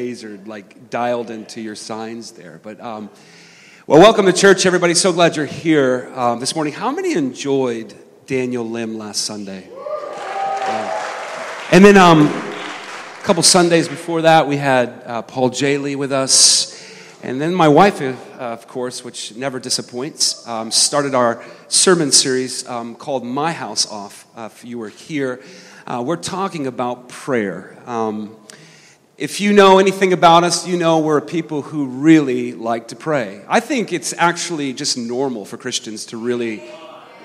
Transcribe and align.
or 0.00 0.38
like 0.46 0.88
dialed 0.88 1.30
into 1.30 1.60
your 1.60 1.74
signs 1.74 2.32
there. 2.32 2.58
But 2.62 2.80
um, 2.80 3.10
well, 3.86 4.00
welcome 4.00 4.24
to 4.26 4.32
church, 4.32 4.64
everybody. 4.64 4.94
So 4.94 5.12
glad 5.12 5.36
you're 5.36 5.44
here 5.44 6.10
um, 6.14 6.40
this 6.40 6.54
morning. 6.54 6.72
How 6.72 6.90
many 6.90 7.12
enjoyed 7.12 7.94
Daniel 8.26 8.66
Lim 8.66 8.96
last 8.96 9.22
Sunday? 9.22 9.68
and 11.70 11.84
then 11.84 11.98
um, 11.98 12.28
a 12.28 13.22
couple 13.24 13.42
Sundays 13.42 13.88
before 13.88 14.22
that, 14.22 14.48
we 14.48 14.56
had 14.56 15.02
uh, 15.04 15.22
Paul 15.22 15.48
Lee 15.48 15.96
with 15.96 16.12
us. 16.12 16.70
And 17.22 17.38
then 17.38 17.54
my 17.54 17.68
wife, 17.68 18.00
uh, 18.00 18.14
of 18.38 18.66
course, 18.66 19.04
which 19.04 19.36
never 19.36 19.60
disappoints, 19.60 20.48
um, 20.48 20.70
started 20.70 21.14
our 21.14 21.44
sermon 21.68 22.10
series 22.10 22.66
um, 22.66 22.96
called 22.96 23.22
My 23.22 23.52
House 23.52 23.86
Off. 23.90 24.26
Uh, 24.34 24.48
if 24.50 24.64
you 24.64 24.78
were 24.78 24.88
here, 24.88 25.42
uh, 25.86 26.02
we're 26.02 26.16
talking 26.16 26.66
about 26.66 27.10
prayer. 27.10 27.76
Um, 27.84 28.34
if 29.20 29.38
you 29.38 29.52
know 29.52 29.78
anything 29.78 30.14
about 30.14 30.44
us, 30.44 30.66
you 30.66 30.78
know 30.78 31.00
we're 31.00 31.20
people 31.20 31.60
who 31.60 31.84
really 31.84 32.54
like 32.54 32.88
to 32.88 32.96
pray. 32.96 33.42
I 33.46 33.60
think 33.60 33.92
it's 33.92 34.14
actually 34.16 34.72
just 34.72 34.96
normal 34.96 35.44
for 35.44 35.58
Christians 35.58 36.06
to 36.06 36.16
really 36.16 36.62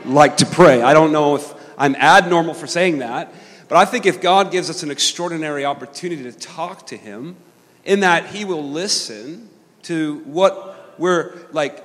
like 0.03 0.35
to 0.37 0.45
pray. 0.45 0.81
I 0.81 0.93
don't 0.93 1.13
know 1.13 1.37
if 1.37 1.53
I'm 1.77 1.95
abnormal 1.95 2.53
for 2.53 2.67
saying 2.67 2.97
that, 2.97 3.33
but 3.69 3.77
I 3.77 3.85
think 3.85 4.05
if 4.05 4.19
God 4.19 4.51
gives 4.51 4.69
us 4.69 4.83
an 4.83 4.91
extraordinary 4.91 5.63
opportunity 5.63 6.23
to 6.23 6.33
talk 6.33 6.85
to 6.87 6.97
Him, 6.97 7.37
in 7.85 8.01
that 8.01 8.25
He 8.25 8.43
will 8.43 8.69
listen 8.69 9.49
to 9.83 10.17
what 10.25 10.99
we're 10.99 11.47
like 11.53 11.81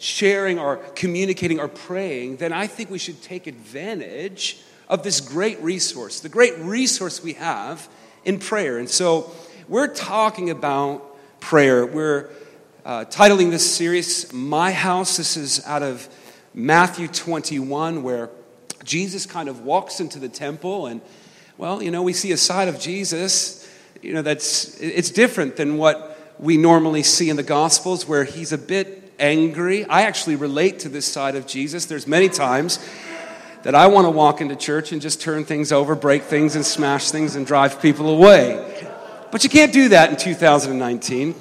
sharing 0.00 0.58
or 0.58 0.78
communicating 0.96 1.60
or 1.60 1.68
praying, 1.68 2.38
then 2.38 2.52
I 2.52 2.66
think 2.66 2.90
we 2.90 2.98
should 2.98 3.22
take 3.22 3.46
advantage 3.46 4.60
of 4.88 5.04
this 5.04 5.20
great 5.20 5.60
resource, 5.60 6.18
the 6.18 6.28
great 6.28 6.58
resource 6.58 7.22
we 7.22 7.34
have 7.34 7.88
in 8.24 8.40
prayer. 8.40 8.78
And 8.78 8.88
so, 8.90 9.32
we're 9.72 9.88
talking 9.88 10.50
about 10.50 11.16
prayer. 11.40 11.86
We're 11.86 12.28
uh, 12.84 13.06
titling 13.06 13.48
this 13.48 13.74
series 13.74 14.30
My 14.30 14.70
House. 14.70 15.16
This 15.16 15.38
is 15.38 15.64
out 15.64 15.82
of 15.82 16.10
Matthew 16.52 17.08
21, 17.08 18.02
where 18.02 18.28
Jesus 18.84 19.24
kind 19.24 19.48
of 19.48 19.60
walks 19.60 19.98
into 19.98 20.18
the 20.18 20.28
temple, 20.28 20.88
and 20.88 21.00
well, 21.56 21.82
you 21.82 21.90
know, 21.90 22.02
we 22.02 22.12
see 22.12 22.32
a 22.32 22.36
side 22.36 22.68
of 22.68 22.78
Jesus, 22.78 23.66
you 24.02 24.12
know, 24.12 24.20
that's 24.20 24.78
it's 24.78 25.08
different 25.08 25.56
than 25.56 25.78
what 25.78 26.34
we 26.38 26.58
normally 26.58 27.02
see 27.02 27.30
in 27.30 27.36
the 27.36 27.42
Gospels, 27.42 28.06
where 28.06 28.24
he's 28.24 28.52
a 28.52 28.58
bit 28.58 29.14
angry. 29.18 29.86
I 29.86 30.02
actually 30.02 30.36
relate 30.36 30.80
to 30.80 30.90
this 30.90 31.06
side 31.06 31.34
of 31.34 31.46
Jesus. 31.46 31.86
There's 31.86 32.06
many 32.06 32.28
times 32.28 32.78
that 33.62 33.74
I 33.74 33.86
want 33.86 34.04
to 34.04 34.10
walk 34.10 34.42
into 34.42 34.54
church 34.54 34.92
and 34.92 35.00
just 35.00 35.22
turn 35.22 35.46
things 35.46 35.72
over, 35.72 35.94
break 35.94 36.24
things, 36.24 36.56
and 36.56 36.66
smash 36.66 37.10
things 37.10 37.36
and 37.36 37.46
drive 37.46 37.80
people 37.80 38.10
away. 38.10 38.90
But 39.32 39.42
you 39.42 39.50
can't 39.50 39.72
do 39.72 39.88
that 39.88 40.10
in 40.10 40.16
2019. 40.16 41.34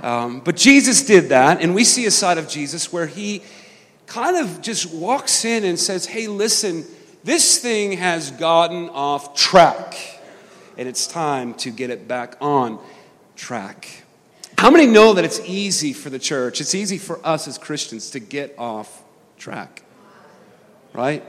Um, 0.00 0.40
but 0.40 0.56
Jesus 0.56 1.04
did 1.04 1.28
that, 1.28 1.60
and 1.60 1.74
we 1.74 1.84
see 1.84 2.06
a 2.06 2.10
side 2.10 2.38
of 2.38 2.48
Jesus 2.48 2.92
where 2.92 3.06
he 3.06 3.42
kind 4.06 4.36
of 4.36 4.60
just 4.62 4.92
walks 4.92 5.44
in 5.44 5.64
and 5.64 5.78
says, 5.78 6.06
Hey, 6.06 6.26
listen, 6.26 6.84
this 7.22 7.58
thing 7.58 7.92
has 7.92 8.30
gotten 8.30 8.88
off 8.88 9.36
track, 9.36 9.96
and 10.76 10.88
it's 10.88 11.06
time 11.06 11.54
to 11.54 11.70
get 11.70 11.90
it 11.90 12.08
back 12.08 12.36
on 12.40 12.78
track. 13.36 14.02
How 14.56 14.70
many 14.70 14.86
know 14.86 15.12
that 15.12 15.24
it's 15.24 15.40
easy 15.40 15.92
for 15.92 16.08
the 16.08 16.18
church, 16.18 16.60
it's 16.60 16.74
easy 16.74 16.96
for 16.96 17.24
us 17.24 17.46
as 17.46 17.58
Christians 17.58 18.10
to 18.10 18.18
get 18.18 18.54
off 18.58 19.02
track? 19.36 19.82
Right? 20.94 21.22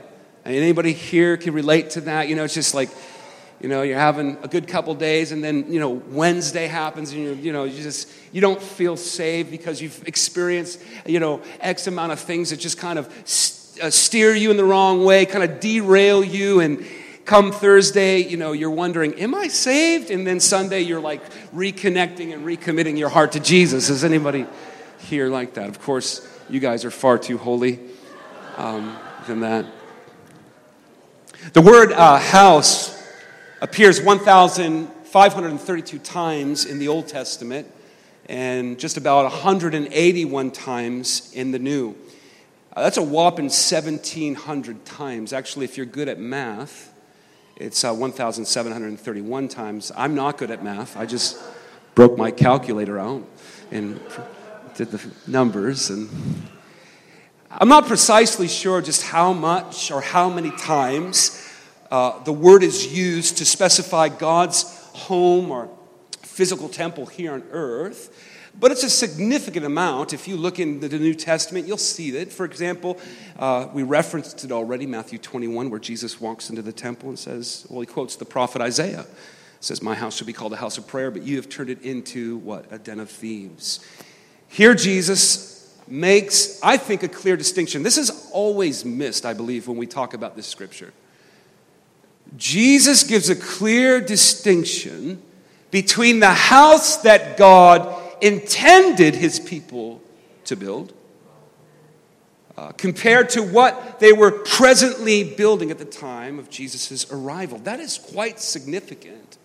Anybody 0.46 0.92
here 0.92 1.36
can 1.36 1.52
relate 1.52 1.90
to 1.90 2.00
that? 2.02 2.28
You 2.28 2.36
know, 2.36 2.44
it's 2.44 2.54
just 2.54 2.72
like, 2.72 2.88
you 3.60 3.68
know 3.68 3.82
you're 3.82 3.98
having 3.98 4.36
a 4.42 4.48
good 4.48 4.68
couple 4.68 4.94
days 4.94 5.32
and 5.32 5.42
then 5.42 5.70
you 5.72 5.80
know 5.80 5.90
wednesday 5.90 6.66
happens 6.66 7.12
and 7.12 7.22
you're 7.22 7.34
you 7.34 7.52
know 7.52 7.64
you 7.64 7.82
just 7.82 8.10
you 8.32 8.40
don't 8.40 8.60
feel 8.60 8.96
saved 8.96 9.50
because 9.50 9.80
you've 9.80 10.06
experienced 10.06 10.80
you 11.06 11.20
know 11.20 11.40
x 11.60 11.86
amount 11.86 12.12
of 12.12 12.20
things 12.20 12.50
that 12.50 12.58
just 12.58 12.78
kind 12.78 12.98
of 12.98 13.08
uh, 13.82 13.90
steer 13.90 14.34
you 14.34 14.50
in 14.50 14.56
the 14.56 14.64
wrong 14.64 15.04
way 15.04 15.26
kind 15.26 15.44
of 15.44 15.60
derail 15.60 16.24
you. 16.24 16.60
And 16.60 16.86
come 17.24 17.50
thursday 17.50 18.20
you 18.20 18.36
know 18.36 18.52
you're 18.52 18.70
wondering 18.70 19.14
am 19.14 19.34
i 19.34 19.48
saved? 19.48 20.10
And 20.10 20.26
then 20.26 20.38
sunday 20.38 20.80
you're 20.80 21.00
like 21.00 21.22
reconnecting 21.52 22.32
and 22.32 22.46
recommitting 22.46 22.98
your 22.98 23.08
heart 23.08 23.32
to 23.32 23.40
jesus. 23.40 23.90
Is 23.90 24.04
anybody 24.04 24.46
here 24.98 25.28
like 25.28 25.54
that? 25.54 25.68
Of 25.68 25.80
course 25.80 26.26
you 26.48 26.60
guys 26.60 26.84
are 26.84 26.90
far 26.90 27.18
too 27.18 27.38
holy 27.38 27.80
um, 28.56 28.96
than 29.26 29.40
that. 29.40 29.66
The 31.52 31.60
word 31.60 31.92
uh, 31.92 32.18
house 32.18 32.95
appears 33.66 34.00
1,532 34.00 35.98
times 35.98 36.64
in 36.64 36.78
the 36.78 36.86
Old 36.86 37.08
Testament 37.08 37.68
and 38.26 38.78
just 38.78 38.96
about 38.96 39.24
181 39.24 40.52
times 40.52 41.32
in 41.34 41.50
the 41.50 41.58
New. 41.58 41.96
Uh, 42.76 42.84
that's 42.84 42.96
a 42.96 43.02
whopping 43.02 43.46
1,700 43.46 44.84
times. 44.84 45.32
Actually, 45.32 45.64
if 45.64 45.76
you're 45.76 45.84
good 45.84 46.08
at 46.08 46.20
math, 46.20 46.94
it's 47.56 47.82
uh, 47.82 47.92
1,731 47.92 49.48
times. 49.48 49.90
I'm 49.96 50.14
not 50.14 50.38
good 50.38 50.52
at 50.52 50.62
math. 50.62 50.96
I 50.96 51.04
just 51.04 51.36
broke 51.96 52.16
my 52.16 52.30
calculator 52.30 53.00
out 53.00 53.24
and 53.72 54.00
did 54.76 54.92
the 54.92 55.04
numbers. 55.26 55.90
And 55.90 56.08
I'm 57.50 57.68
not 57.68 57.88
precisely 57.88 58.46
sure 58.46 58.80
just 58.80 59.02
how 59.02 59.32
much 59.32 59.90
or 59.90 60.02
how 60.02 60.30
many 60.30 60.52
times 60.52 61.42
uh, 61.90 62.22
the 62.24 62.32
word 62.32 62.62
is 62.62 62.86
used 62.86 63.38
to 63.38 63.44
specify 63.44 64.08
God's 64.08 64.62
home 64.92 65.50
or 65.50 65.68
physical 66.22 66.68
temple 66.68 67.06
here 67.06 67.32
on 67.32 67.42
earth. 67.50 68.12
But 68.58 68.72
it's 68.72 68.84
a 68.84 68.90
significant 68.90 69.66
amount. 69.66 70.14
If 70.14 70.26
you 70.26 70.36
look 70.36 70.58
in 70.58 70.80
the 70.80 70.88
New 70.88 71.14
Testament, 71.14 71.66
you'll 71.66 71.76
see 71.76 72.12
that. 72.12 72.32
For 72.32 72.46
example, 72.46 72.98
uh, 73.38 73.68
we 73.72 73.82
referenced 73.82 74.44
it 74.44 74.52
already, 74.52 74.86
Matthew 74.86 75.18
21, 75.18 75.68
where 75.68 75.78
Jesus 75.78 76.20
walks 76.20 76.48
into 76.48 76.62
the 76.62 76.72
temple 76.72 77.10
and 77.10 77.18
says, 77.18 77.66
well, 77.68 77.80
he 77.80 77.86
quotes 77.86 78.16
the 78.16 78.24
prophet 78.24 78.62
Isaiah. 78.62 79.04
says, 79.60 79.82
My 79.82 79.94
house 79.94 80.16
should 80.16 80.26
be 80.26 80.32
called 80.32 80.54
a 80.54 80.56
house 80.56 80.78
of 80.78 80.86
prayer, 80.86 81.10
but 81.10 81.22
you 81.22 81.36
have 81.36 81.50
turned 81.50 81.68
it 81.68 81.82
into 81.82 82.38
what? 82.38 82.72
A 82.72 82.78
den 82.78 82.98
of 82.98 83.10
thieves. 83.10 83.80
Here, 84.48 84.74
Jesus 84.74 85.78
makes, 85.86 86.58
I 86.62 86.78
think, 86.78 87.02
a 87.02 87.08
clear 87.08 87.36
distinction. 87.36 87.82
This 87.82 87.98
is 87.98 88.30
always 88.32 88.86
missed, 88.86 89.26
I 89.26 89.34
believe, 89.34 89.68
when 89.68 89.76
we 89.76 89.86
talk 89.86 90.14
about 90.14 90.34
this 90.34 90.46
scripture. 90.46 90.92
Jesus 92.36 93.02
gives 93.02 93.28
a 93.28 93.36
clear 93.36 94.00
distinction 94.00 95.22
between 95.70 96.20
the 96.20 96.32
house 96.32 96.98
that 96.98 97.36
God 97.36 98.02
intended 98.22 99.14
his 99.14 99.38
people 99.38 100.02
to 100.44 100.56
build 100.56 100.92
uh, 102.56 102.72
compared 102.72 103.28
to 103.30 103.42
what 103.42 104.00
they 104.00 104.12
were 104.12 104.30
presently 104.30 105.22
building 105.22 105.70
at 105.70 105.78
the 105.78 105.84
time 105.84 106.38
of 106.38 106.48
Jesus' 106.48 107.10
arrival. 107.10 107.58
That 107.58 107.80
is 107.80 107.98
quite 107.98 108.40
significant. 108.40 109.36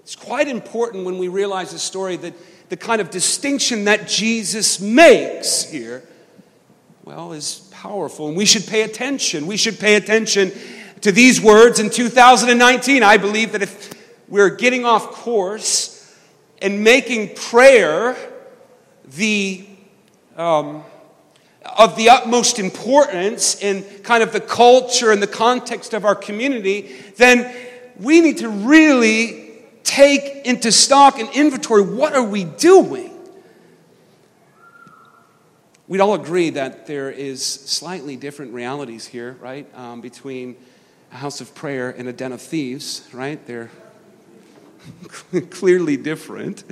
It's 0.00 0.14
quite 0.14 0.48
important 0.48 1.04
when 1.04 1.18
we 1.18 1.28
realize 1.28 1.72
the 1.72 1.78
story 1.78 2.16
that 2.16 2.34
the 2.68 2.76
kind 2.76 3.00
of 3.00 3.10
distinction 3.10 3.84
that 3.84 4.08
Jesus 4.08 4.80
makes 4.80 5.64
here, 5.64 6.02
well, 7.04 7.32
is 7.32 7.68
powerful. 7.70 8.28
And 8.28 8.36
we 8.36 8.44
should 8.44 8.66
pay 8.66 8.82
attention. 8.82 9.46
We 9.46 9.56
should 9.56 9.78
pay 9.78 9.94
attention 9.94 10.52
to 11.02 11.12
these 11.12 11.40
words 11.40 11.78
in 11.78 11.90
2019. 11.90 13.02
I 13.02 13.16
believe 13.16 13.52
that 13.52 13.62
if 13.62 13.92
we're 14.28 14.50
getting 14.50 14.84
off 14.84 15.10
course 15.12 15.92
and 16.60 16.82
making 16.82 17.34
prayer 17.34 18.16
the 19.16 19.66
um, 20.36 20.82
of 21.78 21.96
the 21.96 22.08
utmost 22.08 22.58
importance 22.58 23.60
in 23.60 23.82
kind 24.02 24.22
of 24.22 24.32
the 24.32 24.40
culture 24.40 25.10
and 25.10 25.22
the 25.22 25.26
context 25.26 25.94
of 25.94 26.04
our 26.04 26.14
community, 26.14 26.94
then 27.16 27.54
we 27.98 28.20
need 28.20 28.38
to 28.38 28.48
really 28.48 29.52
take 29.82 30.46
into 30.46 30.70
stock 30.72 31.18
and 31.18 31.28
inventory 31.30 31.82
what 31.82 32.14
are 32.14 32.24
we 32.24 32.44
doing? 32.44 33.12
We'd 35.88 36.00
all 36.00 36.14
agree 36.14 36.50
that 36.50 36.86
there 36.86 37.10
is 37.10 37.44
slightly 37.44 38.16
different 38.16 38.52
realities 38.52 39.06
here, 39.06 39.36
right, 39.40 39.66
um, 39.76 40.00
between 40.00 40.56
a 41.12 41.16
house 41.16 41.40
of 41.40 41.54
prayer 41.54 41.90
and 41.90 42.08
a 42.08 42.12
den 42.12 42.32
of 42.32 42.40
thieves, 42.40 43.08
right? 43.12 43.44
They're 43.46 43.70
clearly 45.50 45.96
different, 45.96 46.64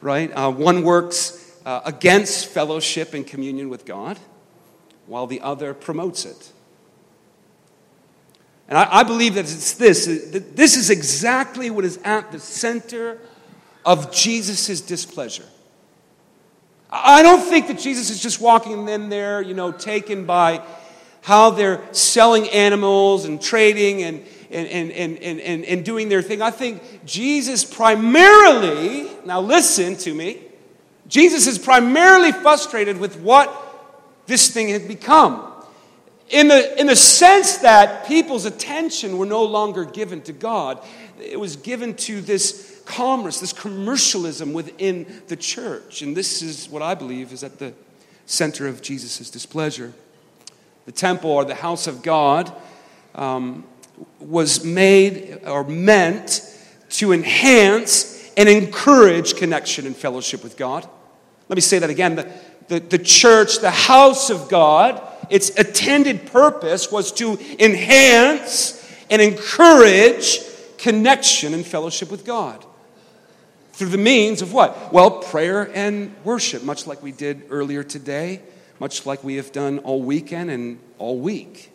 right? 0.00 0.30
Uh, 0.32 0.50
one 0.50 0.82
works 0.82 1.56
uh, 1.64 1.82
against 1.84 2.46
fellowship 2.46 3.14
and 3.14 3.26
communion 3.26 3.68
with 3.68 3.84
God, 3.84 4.18
while 5.06 5.26
the 5.26 5.40
other 5.40 5.74
promotes 5.74 6.24
it. 6.24 6.52
And 8.68 8.76
I, 8.76 8.98
I 8.98 9.02
believe 9.02 9.34
that 9.34 9.40
it's 9.40 9.74
this 9.74 10.06
that 10.06 10.56
this 10.56 10.76
is 10.76 10.90
exactly 10.90 11.70
what 11.70 11.84
is 11.84 11.98
at 12.04 12.30
the 12.32 12.38
center 12.38 13.18
of 13.84 14.12
Jesus' 14.12 14.80
displeasure. 14.80 15.46
I 16.90 17.22
don't 17.22 17.40
think 17.40 17.68
that 17.68 17.78
Jesus 17.78 18.10
is 18.10 18.20
just 18.20 18.40
walking 18.40 18.88
in 18.88 19.08
there, 19.08 19.42
you 19.42 19.54
know, 19.54 19.72
taken 19.72 20.24
by 20.24 20.62
how 21.22 21.50
they're 21.50 21.82
selling 21.92 22.48
animals 22.48 23.24
and 23.24 23.40
trading 23.40 24.02
and, 24.02 24.24
and, 24.50 24.68
and, 24.68 24.92
and, 24.92 25.40
and, 25.40 25.64
and, 25.64 25.84
doing 25.84 26.08
their 26.08 26.22
thing. 26.22 26.40
I 26.40 26.50
think 26.50 27.04
Jesus 27.04 27.64
primarily, 27.64 29.10
now 29.24 29.40
listen 29.40 29.96
to 29.96 30.14
me, 30.14 30.40
Jesus 31.06 31.46
is 31.46 31.58
primarily 31.58 32.32
frustrated 32.32 32.98
with 32.98 33.18
what 33.20 33.52
this 34.26 34.50
thing 34.50 34.68
had 34.68 34.86
become. 34.86 35.44
In 36.30 36.48
the, 36.48 36.78
in 36.78 36.86
the 36.86 36.96
sense 36.96 37.58
that 37.58 38.06
people's 38.06 38.44
attention 38.44 39.16
were 39.16 39.26
no 39.26 39.44
longer 39.44 39.84
given 39.84 40.20
to 40.22 40.32
God, 40.32 40.84
it 41.18 41.40
was 41.40 41.56
given 41.56 41.94
to 41.94 42.20
this 42.20 42.82
commerce, 42.84 43.40
this 43.40 43.52
commercialism 43.52 44.52
within 44.52 45.22
the 45.28 45.36
church. 45.36 46.02
And 46.02 46.16
this 46.16 46.42
is 46.42 46.68
what 46.68 46.82
I 46.82 46.94
believe 46.94 47.32
is 47.32 47.42
at 47.42 47.58
the 47.58 47.72
center 48.26 48.66
of 48.66 48.82
Jesus' 48.82 49.30
displeasure. 49.30 49.94
The 50.88 50.92
temple 50.92 51.28
or 51.32 51.44
the 51.44 51.54
house 51.54 51.86
of 51.86 52.02
God 52.02 52.50
um, 53.14 53.64
was 54.20 54.64
made 54.64 55.40
or 55.44 55.62
meant 55.62 56.40
to 56.92 57.12
enhance 57.12 58.30
and 58.38 58.48
encourage 58.48 59.36
connection 59.36 59.86
and 59.86 59.94
fellowship 59.94 60.42
with 60.42 60.56
God. 60.56 60.88
Let 61.50 61.56
me 61.56 61.60
say 61.60 61.78
that 61.78 61.90
again. 61.90 62.16
The, 62.16 62.32
the, 62.68 62.80
the 62.80 62.98
church, 62.98 63.58
the 63.58 63.70
house 63.70 64.30
of 64.30 64.48
God, 64.48 65.02
its 65.28 65.50
intended 65.50 66.32
purpose 66.32 66.90
was 66.90 67.12
to 67.12 67.38
enhance 67.58 68.82
and 69.10 69.20
encourage 69.20 70.40
connection 70.78 71.52
and 71.52 71.66
fellowship 71.66 72.10
with 72.10 72.24
God. 72.24 72.64
Through 73.74 73.90
the 73.90 73.98
means 73.98 74.40
of 74.40 74.54
what? 74.54 74.90
Well, 74.90 75.20
prayer 75.20 75.70
and 75.74 76.16
worship, 76.24 76.62
much 76.62 76.86
like 76.86 77.02
we 77.02 77.12
did 77.12 77.42
earlier 77.50 77.82
today, 77.82 78.40
much 78.80 79.06
like 79.06 79.24
we 79.24 79.36
have 79.36 79.52
done 79.52 79.78
all 79.80 80.02
weekend 80.02 80.50
and 80.50 80.78
all 80.98 81.18
week. 81.18 81.72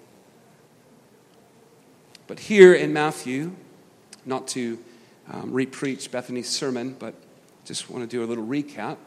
But 2.28 2.40
here 2.40 2.74
in 2.74 2.94
Matthew, 2.94 3.56
not 4.26 4.48
to 4.50 4.80
um, 5.32 5.52
repreach 5.52 6.10
Bethany's 6.10 6.50
sermon, 6.50 6.96
but 6.98 7.14
just 7.66 7.90
want 7.90 8.04
to 8.04 8.08
do 8.08 8.24
a 8.24 8.28
little 8.28 8.46
recap. 8.46 8.98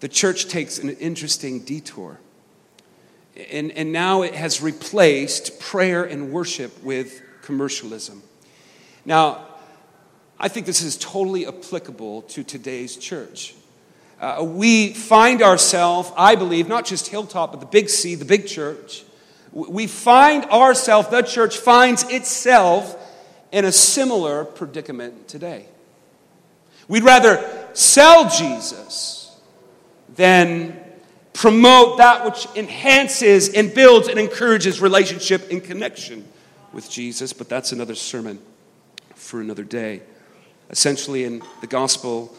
The 0.00 0.08
church 0.08 0.48
takes 0.48 0.78
an 0.78 0.90
interesting 0.90 1.60
detour. 1.60 2.20
And, 3.50 3.70
and 3.72 3.92
now 3.92 4.22
it 4.22 4.34
has 4.34 4.60
replaced 4.60 5.60
prayer 5.60 6.04
and 6.04 6.32
worship 6.32 6.82
with 6.82 7.22
commercialism. 7.42 8.22
Now, 9.04 9.46
I 10.40 10.48
think 10.48 10.66
this 10.66 10.82
is 10.82 10.96
totally 10.96 11.46
applicable 11.46 12.22
to 12.22 12.44
today's 12.44 12.96
church. 12.96 13.54
Uh, 14.20 14.42
we 14.44 14.92
find 14.92 15.42
ourselves, 15.42 16.10
I 16.16 16.34
believe, 16.34 16.66
not 16.66 16.84
just 16.84 17.08
Hilltop, 17.08 17.52
but 17.52 17.60
the 17.60 17.66
big 17.66 17.88
C, 17.88 18.14
the 18.16 18.24
big 18.24 18.46
church. 18.46 19.04
We 19.52 19.86
find 19.86 20.44
ourselves, 20.46 21.08
the 21.08 21.22
church 21.22 21.58
finds 21.58 22.02
itself 22.04 22.96
in 23.52 23.64
a 23.64 23.72
similar 23.72 24.44
predicament 24.44 25.28
today. 25.28 25.66
We'd 26.88 27.04
rather 27.04 27.68
sell 27.74 28.28
Jesus 28.28 29.36
than 30.16 30.78
promote 31.32 31.98
that 31.98 32.24
which 32.24 32.46
enhances 32.56 33.50
and 33.50 33.72
builds 33.72 34.08
and 34.08 34.18
encourages 34.18 34.80
relationship 34.80 35.50
and 35.50 35.62
connection 35.62 36.26
with 36.72 36.90
Jesus, 36.90 37.32
but 37.32 37.48
that's 37.48 37.70
another 37.70 37.94
sermon 37.94 38.40
for 39.14 39.40
another 39.40 39.64
day. 39.64 40.02
Essentially, 40.70 41.24
in 41.24 41.42
the 41.60 41.66
gospel 41.66 42.34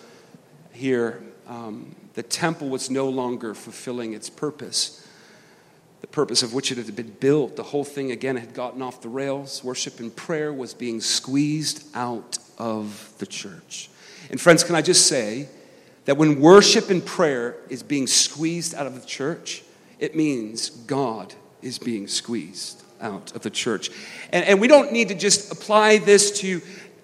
here, 0.73 1.23
um, 1.49 1.95
the 2.13 2.23
temple 2.23 2.69
was 2.69 2.89
no 2.89 3.09
longer 3.09 3.53
fulfilling 3.53 4.13
its 4.13 4.29
purpose, 4.29 5.05
the 6.01 6.07
purpose 6.07 6.43
of 6.43 6.53
which 6.53 6.71
it 6.71 6.77
had 6.77 6.95
been 6.95 7.15
built. 7.19 7.55
The 7.55 7.63
whole 7.63 7.83
thing, 7.83 8.11
again, 8.11 8.37
had 8.37 8.53
gotten 8.53 8.81
off 8.81 9.01
the 9.01 9.09
rails. 9.09 9.63
Worship 9.63 9.99
and 9.99 10.15
prayer 10.15 10.53
was 10.53 10.73
being 10.73 11.01
squeezed 11.01 11.83
out 11.95 12.37
of 12.57 13.13
the 13.17 13.25
church. 13.25 13.89
And, 14.29 14.39
friends, 14.39 14.63
can 14.63 14.75
I 14.75 14.81
just 14.83 15.07
say 15.07 15.49
that 16.05 16.17
when 16.17 16.39
worship 16.39 16.89
and 16.89 17.03
prayer 17.03 17.57
is 17.67 17.83
being 17.83 18.05
squeezed 18.05 18.75
out 18.75 18.85
of 18.85 18.99
the 18.99 19.07
church, 19.07 19.63
it 19.97 20.15
means 20.15 20.69
God 20.69 21.33
is 21.61 21.79
being 21.79 22.07
squeezed 22.07 22.83
out 23.01 23.35
of 23.35 23.41
the 23.41 23.49
church. 23.49 23.89
And, 24.31 24.45
and 24.45 24.61
we 24.61 24.67
don't 24.67 24.91
need 24.91 25.09
to 25.09 25.15
just 25.15 25.51
apply 25.51 25.97
this 25.97 26.39
to 26.41 26.61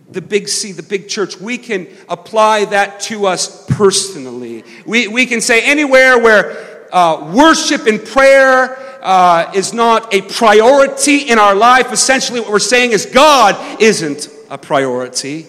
the 0.09 0.21
big 0.21 0.47
C, 0.47 0.71
the 0.71 0.83
big 0.83 1.07
church, 1.07 1.39
we 1.39 1.57
can 1.57 1.87
apply 2.07 2.65
that 2.65 2.99
to 3.01 3.25
us 3.25 3.65
personally. 3.67 4.63
We, 4.85 5.07
we 5.07 5.25
can 5.25 5.41
say 5.41 5.63
anywhere 5.63 6.19
where 6.19 6.87
uh, 6.93 7.31
worship 7.35 7.87
and 7.87 8.03
prayer 8.03 8.77
uh, 9.01 9.51
is 9.53 9.73
not 9.73 10.13
a 10.13 10.21
priority 10.21 11.29
in 11.29 11.39
our 11.39 11.55
life, 11.55 11.91
essentially 11.91 12.39
what 12.39 12.49
we're 12.49 12.59
saying 12.59 12.91
is 12.91 13.05
God 13.05 13.81
isn't 13.81 14.29
a 14.49 14.57
priority. 14.57 15.47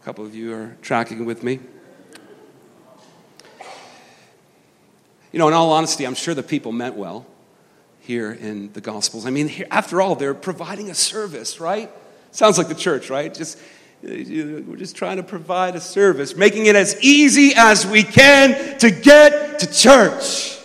A 0.00 0.04
couple 0.04 0.24
of 0.24 0.34
you 0.34 0.54
are 0.54 0.76
tracking 0.82 1.24
with 1.24 1.42
me. 1.42 1.60
You 5.32 5.38
know, 5.38 5.48
in 5.48 5.54
all 5.54 5.72
honesty, 5.72 6.06
I'm 6.06 6.14
sure 6.14 6.32
the 6.32 6.44
people 6.44 6.70
meant 6.70 6.94
well 6.94 7.26
here 8.00 8.30
in 8.32 8.72
the 8.72 8.80
Gospels. 8.80 9.26
I 9.26 9.30
mean, 9.30 9.66
after 9.70 10.00
all, 10.00 10.14
they're 10.14 10.34
providing 10.34 10.90
a 10.90 10.94
service, 10.94 11.58
right? 11.58 11.90
Sounds 12.34 12.58
like 12.58 12.66
the 12.66 12.74
church, 12.74 13.10
right? 13.10 13.32
Just 13.32 13.60
we're 14.02 14.74
just 14.74 14.96
trying 14.96 15.18
to 15.18 15.22
provide 15.22 15.76
a 15.76 15.80
service, 15.80 16.36
making 16.36 16.66
it 16.66 16.74
as 16.74 17.00
easy 17.00 17.52
as 17.54 17.86
we 17.86 18.02
can 18.02 18.76
to 18.80 18.90
get 18.90 19.60
to 19.60 19.72
church. 19.72 20.58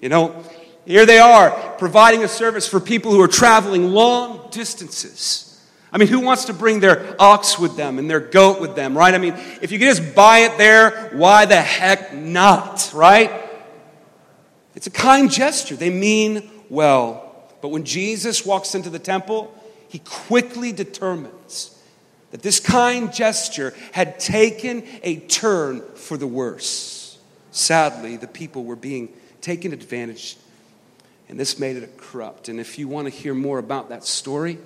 You 0.00 0.08
know, 0.08 0.44
here 0.84 1.06
they 1.06 1.20
are 1.20 1.52
providing 1.78 2.24
a 2.24 2.28
service 2.28 2.66
for 2.66 2.80
people 2.80 3.12
who 3.12 3.20
are 3.20 3.28
traveling 3.28 3.92
long 3.92 4.48
distances. 4.50 5.64
I 5.92 5.98
mean, 5.98 6.08
who 6.08 6.18
wants 6.18 6.46
to 6.46 6.52
bring 6.52 6.80
their 6.80 7.14
ox 7.20 7.56
with 7.56 7.76
them 7.76 8.00
and 8.00 8.10
their 8.10 8.18
goat 8.18 8.60
with 8.60 8.74
them, 8.74 8.98
right? 8.98 9.14
I 9.14 9.18
mean, 9.18 9.34
if 9.62 9.70
you 9.70 9.78
can 9.78 9.94
just 9.94 10.12
buy 10.16 10.40
it 10.40 10.58
there, 10.58 11.12
why 11.12 11.44
the 11.44 11.62
heck 11.62 12.12
not, 12.12 12.90
right? 12.92 13.30
It's 14.74 14.88
a 14.88 14.90
kind 14.90 15.30
gesture. 15.30 15.76
They 15.76 15.90
mean 15.90 16.50
well. 16.68 17.48
But 17.62 17.68
when 17.68 17.84
Jesus 17.84 18.44
walks 18.44 18.74
into 18.74 18.90
the 18.90 18.98
temple, 18.98 19.54
he 19.88 20.00
quickly 20.00 20.72
determines 20.72 21.74
that 22.30 22.42
this 22.42 22.60
kind 22.60 23.12
gesture 23.12 23.74
had 23.92 24.20
taken 24.20 24.84
a 25.02 25.16
turn 25.16 25.82
for 25.94 26.16
the 26.16 26.26
worse. 26.26 27.18
Sadly, 27.50 28.16
the 28.16 28.26
people 28.26 28.64
were 28.64 28.76
being 28.76 29.08
taken 29.40 29.72
advantage, 29.72 30.36
and 31.28 31.40
this 31.40 31.58
made 31.58 31.76
it 31.76 31.96
corrupt. 31.96 32.48
And 32.48 32.60
if 32.60 32.78
you 32.78 32.86
want 32.86 33.06
to 33.06 33.10
hear 33.10 33.34
more 33.34 33.58
about 33.58 33.88
that 33.88 34.04
story, 34.04 34.58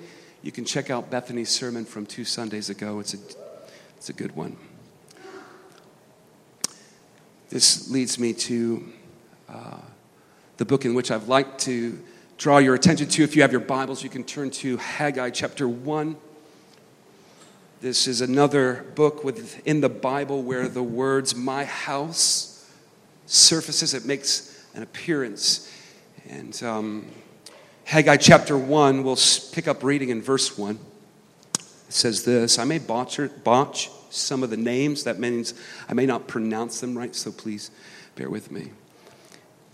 you 0.42 0.50
can 0.50 0.64
check 0.64 0.90
out 0.90 1.10
Bethany's 1.10 1.50
sermon 1.50 1.84
from 1.84 2.04
two 2.04 2.24
Sundays 2.24 2.68
ago. 2.68 2.98
It's 2.98 3.14
a, 3.14 3.18
it's 3.96 4.08
a 4.08 4.12
good 4.12 4.34
one. 4.34 4.56
This 7.48 7.90
leads 7.90 8.18
me 8.18 8.32
to 8.32 8.92
uh, 9.48 9.78
the 10.56 10.64
book 10.64 10.84
in 10.84 10.94
which 10.94 11.10
I've 11.10 11.28
liked 11.28 11.60
to 11.60 12.02
draw 12.42 12.58
your 12.58 12.74
attention 12.74 13.06
to. 13.06 13.22
If 13.22 13.36
you 13.36 13.42
have 13.42 13.52
your 13.52 13.60
Bibles, 13.60 14.02
you 14.02 14.10
can 14.10 14.24
turn 14.24 14.50
to 14.50 14.76
Haggai 14.76 15.30
chapter 15.30 15.68
1. 15.68 16.16
This 17.80 18.08
is 18.08 18.20
another 18.20 18.84
book 18.96 19.22
within 19.22 19.80
the 19.80 19.88
Bible 19.88 20.42
where 20.42 20.66
the 20.66 20.82
words 20.82 21.36
my 21.36 21.64
house 21.64 22.68
surfaces, 23.26 23.94
it 23.94 24.06
makes 24.06 24.60
an 24.74 24.82
appearance. 24.82 25.72
And 26.28 26.60
um, 26.64 27.06
Haggai 27.84 28.16
chapter 28.16 28.58
1, 28.58 29.04
we'll 29.04 29.18
pick 29.52 29.68
up 29.68 29.84
reading 29.84 30.08
in 30.08 30.20
verse 30.20 30.58
1. 30.58 30.80
It 31.54 31.62
says 31.90 32.24
this 32.24 32.58
I 32.58 32.64
may 32.64 32.80
botch, 32.80 33.20
botch 33.44 33.88
some 34.10 34.42
of 34.42 34.50
the 34.50 34.56
names, 34.56 35.04
that 35.04 35.20
means 35.20 35.54
I 35.88 35.94
may 35.94 36.06
not 36.06 36.26
pronounce 36.26 36.80
them 36.80 36.98
right, 36.98 37.14
so 37.14 37.30
please 37.30 37.70
bear 38.16 38.28
with 38.28 38.50
me. 38.50 38.72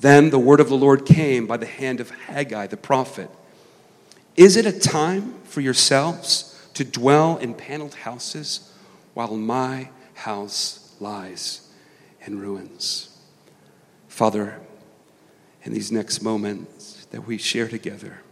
Then 0.00 0.30
the 0.30 0.38
word 0.38 0.60
of 0.60 0.68
the 0.68 0.76
Lord 0.76 1.04
came 1.04 1.46
by 1.46 1.58
the 1.58 1.66
hand 1.66 2.00
of 2.00 2.10
Haggai 2.10 2.66
the 2.68 2.76
prophet 2.76 3.30
is 4.36 4.56
it 4.56 4.64
a 4.64 4.72
time 4.72 5.34
for 5.44 5.60
yourselves 5.60 6.58
to 6.74 6.84
dwell 6.84 7.36
in 7.36 7.52
paneled 7.52 7.94
houses 7.94 8.72
while 9.12 9.36
my 9.36 9.90
house 10.14 10.94
lies 11.00 11.68
in 12.22 12.38
ruins? 12.38 13.18
Father, 14.08 14.58
in 15.62 15.74
these 15.74 15.92
next 15.92 16.22
moments 16.22 17.06
that 17.10 17.26
we 17.26 17.36
share 17.36 17.68
together, 17.68 18.22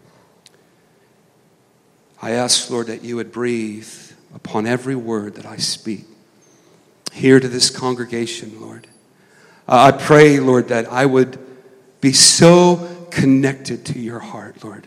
I 2.23 2.31
ask, 2.31 2.71
Lord, 2.71 2.87
that 2.87 3.05
you 3.05 3.17
would 3.17 3.31
breathe 3.31 3.93
upon 4.35 4.67
every 4.67 4.97
word 4.97 5.35
that 5.35 5.47
I 5.47 5.57
speak 5.57 6.07
here 7.13 7.39
to 7.39 7.49
this 7.49 7.71
congregation, 7.71 8.61
Lord. 8.61 8.87
I 9.67 9.93
pray, 9.93 10.41
Lord, 10.41 10.69
that 10.69 10.91
I 10.91 11.05
would 11.05 11.39
be 12.01 12.13
so 12.13 13.07
connected 13.11 13.85
to 13.87 13.99
your 13.99 14.21
heart, 14.21 14.63
Lord, 14.63 14.87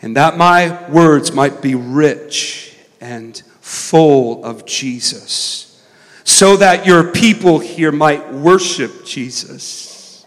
and 0.00 0.16
that 0.16 0.36
my 0.36 0.88
words 0.90 1.32
might 1.32 1.60
be 1.60 1.74
rich 1.74 2.76
and 3.00 3.36
full 3.60 4.44
of 4.44 4.64
Jesus, 4.64 5.84
so 6.24 6.56
that 6.56 6.86
your 6.86 7.12
people 7.12 7.58
here 7.58 7.92
might 7.92 8.32
worship 8.32 9.04
Jesus 9.04 10.26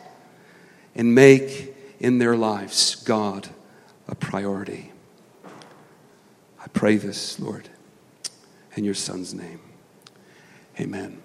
and 0.96 1.16
make 1.16 1.76
in 2.00 2.18
their 2.18 2.36
lives 2.36 2.96
God 2.96 3.50
a 4.08 4.16
priority. 4.16 4.92
I 5.46 6.68
pray 6.74 6.98
this, 6.98 7.40
Lord, 7.40 7.70
in 8.76 8.84
your 8.84 8.94
Son's 8.94 9.34
name. 9.34 9.60
Amen. 10.80 11.22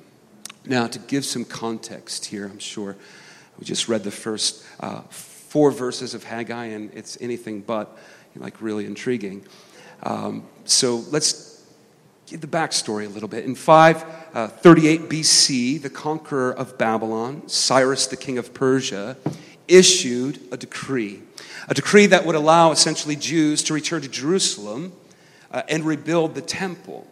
Now, 0.64 0.86
to 0.86 0.98
give 0.98 1.24
some 1.24 1.44
context 1.44 2.26
here, 2.26 2.46
I'm 2.46 2.58
sure 2.58 2.96
we 3.58 3.64
just 3.64 3.88
read 3.88 4.04
the 4.04 4.10
first 4.10 4.64
uh, 4.80 5.00
four 5.10 5.70
verses 5.70 6.14
of 6.14 6.24
Haggai, 6.24 6.66
and 6.66 6.90
it's 6.94 7.16
anything 7.20 7.60
but 7.60 7.96
like 8.36 8.60
really 8.60 8.86
intriguing. 8.86 9.44
Um, 10.02 10.46
so 10.64 11.04
let's 11.10 11.64
give 12.26 12.40
the 12.40 12.46
backstory 12.46 13.06
a 13.06 13.08
little 13.08 13.28
bit. 13.28 13.44
In 13.44 13.54
538 13.54 15.00
uh, 15.00 15.04
BC, 15.04 15.80
the 15.80 15.90
conqueror 15.90 16.52
of 16.52 16.76
Babylon, 16.76 17.48
Cyrus, 17.48 18.06
the 18.06 18.16
king 18.16 18.36
of 18.36 18.52
Persia, 18.52 19.16
issued 19.68 20.40
a 20.52 20.56
decree, 20.56 21.22
a 21.68 21.74
decree 21.74 22.06
that 22.06 22.26
would 22.26 22.34
allow 22.34 22.72
essentially 22.72 23.16
Jews 23.16 23.62
to 23.64 23.74
return 23.74 24.02
to 24.02 24.08
Jerusalem 24.08 24.92
uh, 25.50 25.62
and 25.68 25.84
rebuild 25.84 26.34
the 26.34 26.42
temple. 26.42 27.06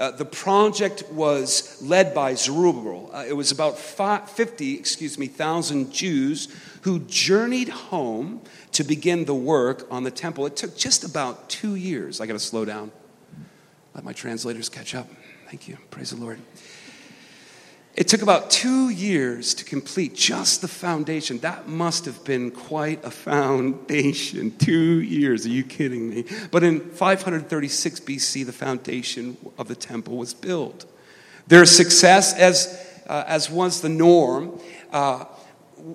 Uh, 0.00 0.10
the 0.10 0.24
project 0.24 1.04
was 1.12 1.80
led 1.82 2.14
by 2.14 2.34
Zerubbabel. 2.34 3.10
Uh, 3.12 3.26
it 3.28 3.34
was 3.34 3.52
about 3.52 3.78
50, 3.78 4.74
excuse 4.74 5.18
me, 5.18 5.26
thousand 5.26 5.92
Jews 5.92 6.48
who 6.82 7.00
journeyed 7.00 7.68
home 7.68 8.40
to 8.72 8.82
begin 8.82 9.26
the 9.26 9.34
work 9.34 9.86
on 9.90 10.02
the 10.04 10.10
temple. 10.10 10.46
It 10.46 10.56
took 10.56 10.74
just 10.74 11.04
about 11.04 11.50
two 11.50 11.74
years. 11.74 12.18
I 12.18 12.26
got 12.26 12.32
to 12.32 12.38
slow 12.38 12.64
down. 12.64 12.92
Let 13.94 14.02
my 14.02 14.14
translators 14.14 14.70
catch 14.70 14.94
up. 14.94 15.06
Thank 15.48 15.68
you. 15.68 15.76
Praise 15.90 16.10
the 16.10 16.16
Lord. 16.16 16.40
It 18.00 18.08
took 18.08 18.22
about 18.22 18.48
two 18.50 18.88
years 18.88 19.52
to 19.52 19.64
complete 19.66 20.14
just 20.14 20.62
the 20.62 20.68
foundation. 20.68 21.36
That 21.40 21.68
must 21.68 22.06
have 22.06 22.24
been 22.24 22.50
quite 22.50 23.04
a 23.04 23.10
foundation. 23.10 24.56
Two 24.58 25.00
years. 25.02 25.44
Are 25.44 25.50
you 25.50 25.62
kidding 25.62 26.08
me? 26.08 26.24
But 26.50 26.64
in 26.64 26.80
536 26.80 28.00
BC, 28.00 28.46
the 28.46 28.54
foundation 28.54 29.36
of 29.58 29.68
the 29.68 29.74
temple 29.74 30.16
was 30.16 30.32
built. 30.32 30.86
Their 31.46 31.66
success, 31.66 32.32
as, 32.32 32.74
uh, 33.06 33.24
as 33.26 33.50
was 33.50 33.82
the 33.82 33.90
norm, 33.90 34.58
uh, 34.94 35.26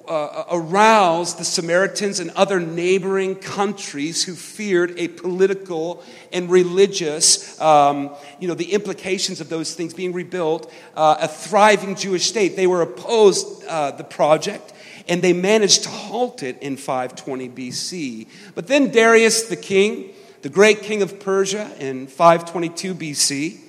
uh, 0.07 0.45
aroused 0.51 1.37
the 1.37 1.45
Samaritans 1.45 2.19
and 2.19 2.31
other 2.31 2.59
neighboring 2.59 3.35
countries 3.35 4.23
who 4.23 4.33
feared 4.33 4.97
a 4.97 5.07
political 5.09 6.03
and 6.31 6.49
religious, 6.49 7.59
um, 7.61 8.15
you 8.39 8.47
know, 8.47 8.53
the 8.53 8.73
implications 8.73 9.41
of 9.41 9.49
those 9.49 9.73
things 9.73 9.93
being 9.93 10.13
rebuilt, 10.13 10.71
uh, 10.95 11.17
a 11.21 11.27
thriving 11.27 11.95
Jewish 11.95 12.25
state. 12.25 12.55
They 12.55 12.67
were 12.67 12.81
opposed 12.81 13.65
uh, 13.65 13.91
the 13.91 14.03
project 14.03 14.73
and 15.07 15.21
they 15.21 15.33
managed 15.33 15.83
to 15.83 15.89
halt 15.89 16.43
it 16.43 16.61
in 16.61 16.77
520 16.77 17.49
BC. 17.49 18.27
But 18.55 18.67
then 18.67 18.91
Darius 18.91 19.43
the 19.43 19.55
king, 19.55 20.13
the 20.41 20.49
great 20.49 20.81
king 20.81 21.01
of 21.01 21.19
Persia 21.19 21.71
in 21.79 22.07
522 22.07 22.95
BC, 22.95 23.59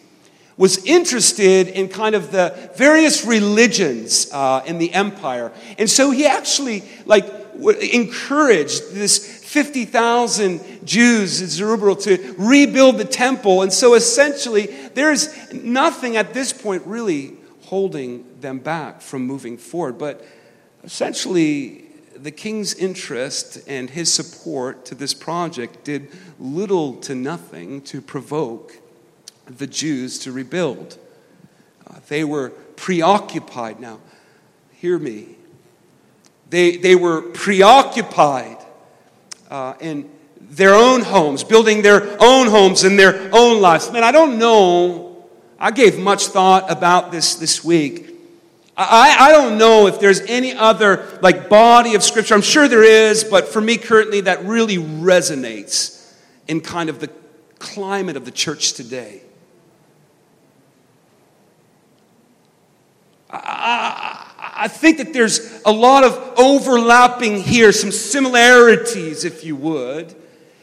was 0.57 0.85
interested 0.87 1.69
in 1.69 1.89
kind 1.89 2.15
of 2.15 2.33
the 2.33 2.71
various 2.77 3.25
religions 3.25 4.31
uh, 4.33 4.63
in 4.67 4.79
the 4.79 4.93
empire. 4.95 5.53
And 5.79 5.89
so 5.89 6.11
he 6.11 6.27
actually, 6.27 6.83
like, 7.05 7.27
encouraged 7.93 8.93
this 8.93 9.45
50,000 9.45 10.87
Jews, 10.87 11.41
in 11.41 11.49
Zerubbabel, 11.49 11.97
to 11.97 12.35
rebuild 12.39 12.99
the 12.99 13.05
temple. 13.05 13.63
And 13.63 13.73
so 13.73 13.95
essentially, 13.95 14.67
there's 14.95 15.53
nothing 15.53 16.17
at 16.17 16.33
this 16.33 16.53
point 16.53 16.83
really 16.87 17.35
holding 17.65 18.25
them 18.41 18.59
back 18.59 19.01
from 19.01 19.27
moving 19.27 19.59
forward. 19.59 19.99
But 19.99 20.25
essentially, 20.85 21.85
the 22.15 22.31
king's 22.31 22.75
interest 22.75 23.59
and 23.67 23.91
his 23.91 24.13
support 24.13 24.87
to 24.87 24.95
this 24.95 25.13
project 25.13 25.85
did 25.85 26.09
little 26.39 26.95
to 26.97 27.15
nothing 27.15 27.83
to 27.83 28.01
provoke 28.01 28.79
the 29.47 29.67
Jews 29.67 30.19
to 30.21 30.33
rebuild. 30.33 30.99
Uh, 31.87 32.01
they 32.09 32.25
were 32.25 32.51
preoccupied. 32.77 33.81
Now, 33.81 34.01
hear 34.73 34.99
me. 34.99 35.37
They, 36.51 36.77
they 36.77 36.95
were 36.95 37.23
preoccupied 37.23 38.59
uh, 39.51 39.75
in 39.81 40.11
their 40.41 40.75
own 40.75 41.03
homes, 41.03 41.43
building 41.43 41.83
their 41.83 42.17
own 42.23 42.49
homes 42.49 42.85
in 42.85 42.97
their 42.97 43.31
own 43.35 43.61
lives. 43.61 43.91
Man, 43.91 44.05
I 44.05 44.13
don't 44.13 44.39
know. 44.39 45.27
I 45.59 45.71
gave 45.71 45.99
much 45.99 46.27
thought 46.27 46.71
about 46.71 47.11
this 47.11 47.37
this 47.37 47.65
week. 47.65 48.05
I, 48.77 49.17
I 49.19 49.33
don't 49.33 49.57
know 49.57 49.87
if 49.87 50.01
there's 50.01 50.21
any 50.21 50.55
other 50.55 51.19
like 51.23 51.49
body 51.49 51.95
of 51.95 52.03
scripture. 52.03 52.35
I'm 52.35 52.43
sure 52.43 52.69
there 52.69 52.85
is, 52.85 53.25
but 53.25 53.49
for 53.49 53.61
me 53.61 53.79
currently, 53.79 54.21
that 54.23 54.45
really 54.45 54.77
resonates 54.77 56.15
in 56.47 56.61
kind 56.61 56.91
of 56.91 57.01
the 57.01 57.11
climate 57.59 58.17
of 58.17 58.27
the 58.27 58.31
church 58.31 58.75
today. 58.75 59.23
I, 63.31 64.69
think 64.69 64.99
that 64.99 65.13
there's 65.13 65.63
a 65.65 65.73
lot 65.73 66.05
of 66.05 66.35
overlapping 66.39 67.41
here, 67.41 67.73
some 67.73 67.91
similarities, 67.91 69.25
if 69.25 69.45
you 69.45 69.57
would, 69.57 70.15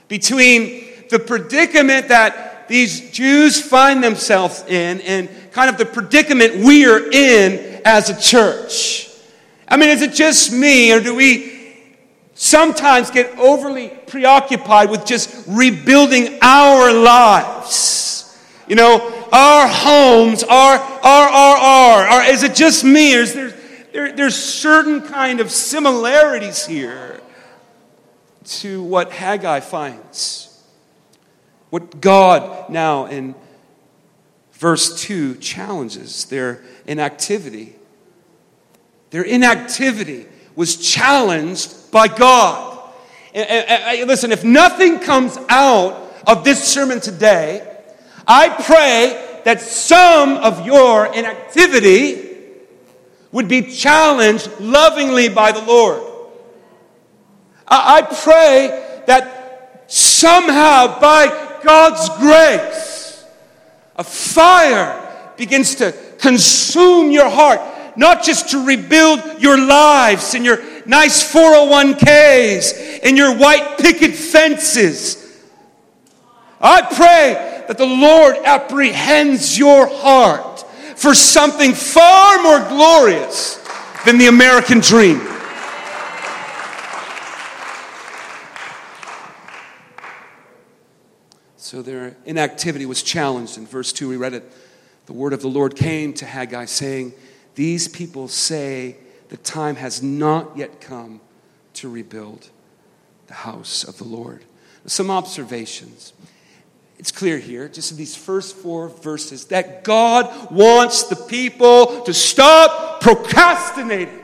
between 0.07 0.87
the 1.09 1.19
predicament 1.19 2.07
that 2.07 2.67
these 2.67 3.11
Jews 3.11 3.61
find 3.61 4.03
themselves 4.03 4.63
in 4.67 5.01
and 5.01 5.29
kind 5.51 5.69
of 5.69 5.77
the 5.77 5.85
predicament 5.85 6.63
we 6.63 6.85
are 6.85 7.11
in 7.11 7.81
as 7.85 8.09
a 8.09 8.19
church. 8.19 9.09
I 9.67 9.77
mean, 9.77 9.89
is 9.89 10.01
it 10.01 10.13
just 10.13 10.53
me, 10.53 10.93
or 10.93 10.99
do 10.99 11.15
we 11.15 11.75
sometimes 12.35 13.11
get 13.11 13.37
overly 13.37 13.89
preoccupied 14.07 14.89
with 14.89 15.05
just 15.05 15.45
rebuilding 15.47 16.39
our 16.41 16.91
lives? 16.91 18.37
You 18.67 18.75
know, 18.75 19.22
our 19.33 19.67
homes, 19.67 20.43
our, 20.43 20.77
our, 20.77 21.27
our, 21.27 22.07
our, 22.07 22.23
is 22.25 22.43
it 22.43 22.53
just 22.53 22.83
me? 22.83 23.13
Is 23.13 23.33
there, 23.33 23.51
there, 23.91 24.11
there's 24.11 24.35
certain 24.35 25.01
kind 25.01 25.39
of 25.39 25.51
similarities 25.51 26.67
here 26.67 27.19
to 28.45 28.83
what 28.83 29.11
Haggai 29.11 29.59
finds. 29.61 30.63
What 31.71 31.99
God 31.99 32.69
now 32.69 33.07
in 33.07 33.33
verse 34.51 35.01
2 35.01 35.35
challenges 35.37 36.25
their 36.25 36.63
inactivity. 36.85 37.75
Their 39.09 39.23
inactivity 39.23 40.27
was 40.55 40.75
challenged 40.77 41.91
by 41.91 42.07
God. 42.07 42.87
And, 43.33 43.49
and, 43.49 43.99
and, 43.99 44.07
listen, 44.07 44.31
if 44.31 44.43
nothing 44.43 44.99
comes 44.99 45.39
out 45.49 46.13
of 46.27 46.43
this 46.43 46.63
sermon 46.63 46.99
today, 46.99 47.72
I 48.27 48.49
pray 48.49 49.41
that 49.43 49.61
some 49.61 50.37
of 50.37 50.65
your 50.65 51.07
inactivity 51.07 52.29
would 53.31 53.47
be 53.47 53.63
challenged 53.63 54.49
lovingly 54.59 55.27
by 55.27 55.51
the 55.51 55.61
Lord. 55.61 56.01
I 57.67 58.01
pray 58.03 59.03
that 59.07 59.85
somehow, 59.87 60.99
by 60.99 61.59
God's 61.63 62.09
grace, 62.19 63.25
a 63.95 64.03
fire 64.03 65.33
begins 65.37 65.75
to 65.75 65.93
consume 66.19 67.11
your 67.11 67.29
heart, 67.29 67.59
not 67.97 68.23
just 68.23 68.49
to 68.49 68.65
rebuild 68.65 69.41
your 69.41 69.57
lives 69.57 70.35
and 70.35 70.45
your 70.45 70.59
nice 70.85 71.31
401ks 71.33 72.99
and 73.03 73.17
your 73.17 73.35
white 73.35 73.77
picket 73.77 74.13
fences. 74.13 75.19
I 76.61 76.81
pray 76.81 77.52
that 77.67 77.77
the 77.77 77.85
Lord 77.85 78.35
apprehends 78.43 79.57
your 79.57 79.87
heart 79.87 80.61
for 80.97 81.13
something 81.13 81.73
far 81.73 82.41
more 82.41 82.59
glorious 82.69 83.57
than 84.05 84.17
the 84.17 84.27
American 84.27 84.79
dream. 84.79 85.19
So 91.57 91.81
their 91.81 92.15
inactivity 92.25 92.85
was 92.85 93.01
challenged. 93.01 93.57
In 93.57 93.65
verse 93.65 93.91
2, 93.91 94.07
we 94.07 94.15
read 94.15 94.33
it. 94.33 94.51
The 95.07 95.13
word 95.13 95.33
of 95.33 95.41
the 95.41 95.47
Lord 95.47 95.75
came 95.75 96.13
to 96.13 96.25
Haggai, 96.25 96.65
saying, 96.65 97.13
These 97.55 97.87
people 97.87 98.27
say 98.27 98.97
the 99.29 99.37
time 99.37 99.77
has 99.77 100.03
not 100.03 100.55
yet 100.55 100.79
come 100.79 101.19
to 101.73 101.89
rebuild 101.89 102.49
the 103.25 103.33
house 103.33 103.83
of 103.83 103.97
the 103.97 104.03
Lord. 104.03 104.43
Some 104.85 105.09
observations. 105.09 106.12
It's 106.97 107.11
clear 107.11 107.37
here, 107.37 107.67
just 107.67 107.91
in 107.91 107.97
these 107.97 108.15
first 108.15 108.55
four 108.55 108.89
verses, 108.89 109.45
that 109.45 109.83
God 109.83 110.51
wants 110.51 111.03
the 111.03 111.15
people 111.15 112.01
to 112.03 112.13
stop 112.13 113.01
procrastinating. 113.01 114.19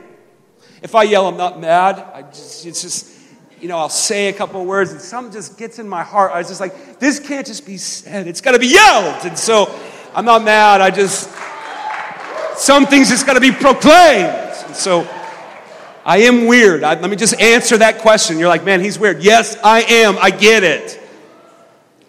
If 0.82 0.94
I 0.94 1.02
yell, 1.02 1.26
I'm 1.26 1.36
not 1.36 1.60
mad. 1.60 1.98
I 1.98 2.22
just, 2.22 2.64
it's 2.64 2.80
just, 2.80 3.12
you 3.60 3.68
know, 3.68 3.76
I'll 3.76 3.88
say 3.90 4.28
a 4.28 4.32
couple 4.32 4.60
of 4.60 4.66
words 4.66 4.92
and 4.92 5.00
something 5.00 5.32
just 5.32 5.58
gets 5.58 5.78
in 5.78 5.88
my 5.88 6.02
heart. 6.02 6.32
I 6.32 6.38
was 6.38 6.48
just 6.48 6.60
like, 6.60 6.98
this 6.98 7.18
can't 7.18 7.46
just 7.46 7.66
be 7.66 7.76
said, 7.76 8.26
it's 8.26 8.40
got 8.40 8.52
to 8.52 8.58
be 8.58 8.68
yelled. 8.68 9.26
And 9.26 9.38
so 9.38 9.78
I'm 10.14 10.24
not 10.24 10.42
mad. 10.42 10.80
I 10.80 10.90
just, 10.90 11.30
some 12.56 12.86
things 12.86 13.10
just 13.10 13.26
got 13.26 13.34
to 13.34 13.40
be 13.40 13.52
proclaimed. 13.52 14.28
And 14.66 14.76
so 14.76 15.06
I 16.04 16.18
am 16.18 16.46
weird. 16.46 16.82
I, 16.82 16.98
let 16.98 17.10
me 17.10 17.16
just 17.16 17.38
answer 17.38 17.76
that 17.78 17.98
question. 17.98 18.38
You're 18.38 18.48
like, 18.48 18.64
man, 18.64 18.80
he's 18.80 18.98
weird. 18.98 19.22
Yes, 19.22 19.58
I 19.62 19.82
am. 19.82 20.16
I 20.18 20.30
get 20.30 20.62
it. 20.62 20.99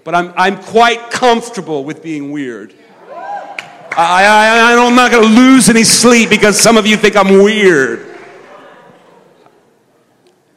But 0.03 0.15
I'm, 0.15 0.33
I'm 0.35 0.61
quite 0.61 1.11
comfortable 1.11 1.83
with 1.83 2.01
being 2.01 2.31
weird. 2.31 2.73
I, 3.09 4.23
I, 4.23 4.73
I, 4.73 4.85
I'm 4.85 4.95
not 4.95 5.11
going 5.11 5.23
to 5.23 5.29
lose 5.29 5.69
any 5.69 5.83
sleep 5.83 6.29
because 6.29 6.59
some 6.59 6.77
of 6.77 6.87
you 6.87 6.97
think 6.97 7.15
I'm 7.15 7.43
weird. 7.43 8.07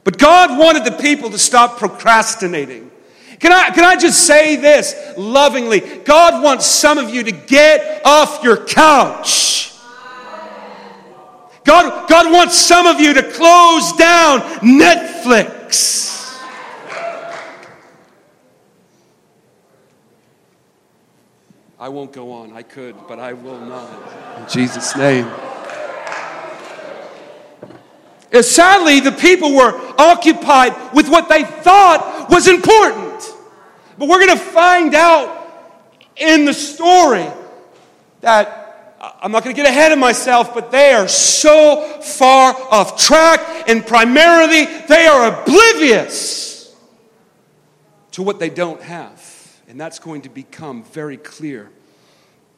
But 0.05 0.19
God 0.19 0.59
wanted 0.59 0.85
the 0.85 0.93
people 1.03 1.31
to 1.31 1.39
stop 1.39 1.79
procrastinating. 1.79 2.91
Can 3.41 3.53
I, 3.53 3.71
can 3.71 3.85
I 3.85 3.97
just 3.97 4.27
say 4.27 4.57
this 4.57 4.95
lovingly? 5.19 5.81
God 5.81 6.43
wants 6.43 6.67
some 6.67 6.99
of 6.99 7.11
you 7.11 7.25
to 7.25 7.33
get 7.33 8.03
off 8.05 8.43
your 8.45 8.65
couch. 8.65 9.73
God, 11.65 12.09
God 12.09 12.31
wants 12.31 12.57
some 12.57 12.87
of 12.87 13.01
you 13.01 13.15
to 13.15 13.23
close 13.23 13.93
down 13.95 14.41
Netflix. 14.61 16.14
I 21.85 21.89
won't 21.91 22.15
go 22.15 22.33
on. 22.33 22.55
I 22.55 22.63
could, 22.63 22.97
but 23.07 23.19
I 23.19 23.35
will 23.35 23.61
not. 23.61 23.91
In 24.41 24.49
Jesus' 24.49 24.97
name. 24.97 25.27
And 28.33 28.43
Sadly, 28.43 29.01
the 29.01 29.13
people 29.13 29.55
were 29.55 29.75
occupied 29.99 30.95
with 30.95 31.11
what 31.11 31.29
they 31.29 31.45
thought 31.45 32.29
was 32.31 32.49
important. 32.49 33.31
But 33.99 34.09
we're 34.09 34.25
going 34.25 34.39
to 34.39 34.43
find 34.43 34.95
out 34.95 35.47
in 36.17 36.47
the 36.47 36.55
story 36.55 37.27
that 38.23 38.97
I'm 39.21 39.31
not 39.31 39.45
going 39.45 39.55
to 39.55 39.63
get 39.63 39.69
ahead 39.69 39.93
of 39.93 39.99
myself, 39.99 40.55
but 40.55 40.71
they 40.71 40.95
are 40.95 41.07
so 41.07 42.01
far 42.01 42.55
off 42.71 42.99
track, 42.99 43.69
and 43.69 43.87
primarily 43.87 44.65
they 44.89 45.07
are 45.07 45.43
oblivious 45.43 46.75
to 48.13 48.23
what 48.23 48.39
they 48.39 48.49
don't 48.49 48.81
have. 48.81 49.34
And 49.69 49.81
that's 49.81 49.99
going 49.99 50.23
to 50.23 50.29
become 50.29 50.85
very 50.85 51.17
clear 51.17 51.71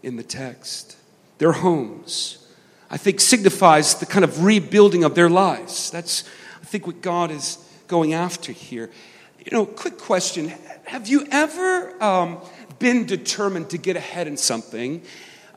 in 0.02 0.16
the 0.16 0.22
text. 0.22 0.96
Their 1.38 1.52
homes, 1.52 2.46
I 2.90 2.96
think, 2.96 3.20
signifies 3.20 3.94
the 3.96 4.06
kind 4.06 4.24
of 4.24 4.44
rebuilding 4.44 5.04
of 5.04 5.14
their 5.14 5.28
lives. 5.28 5.90
That's, 5.90 6.24
I 6.60 6.64
think, 6.64 6.86
what 6.86 7.02
God 7.02 7.30
is 7.30 7.58
going 7.86 8.14
after 8.14 8.52
here. 8.52 8.90
You 9.38 9.50
know, 9.52 9.66
quick 9.66 9.98
question 9.98 10.52
Have 10.86 11.06
you 11.06 11.26
ever 11.30 12.02
um, 12.02 12.38
been 12.78 13.06
determined 13.06 13.70
to 13.70 13.78
get 13.78 13.96
ahead 13.96 14.26
in 14.26 14.36
something? 14.36 15.02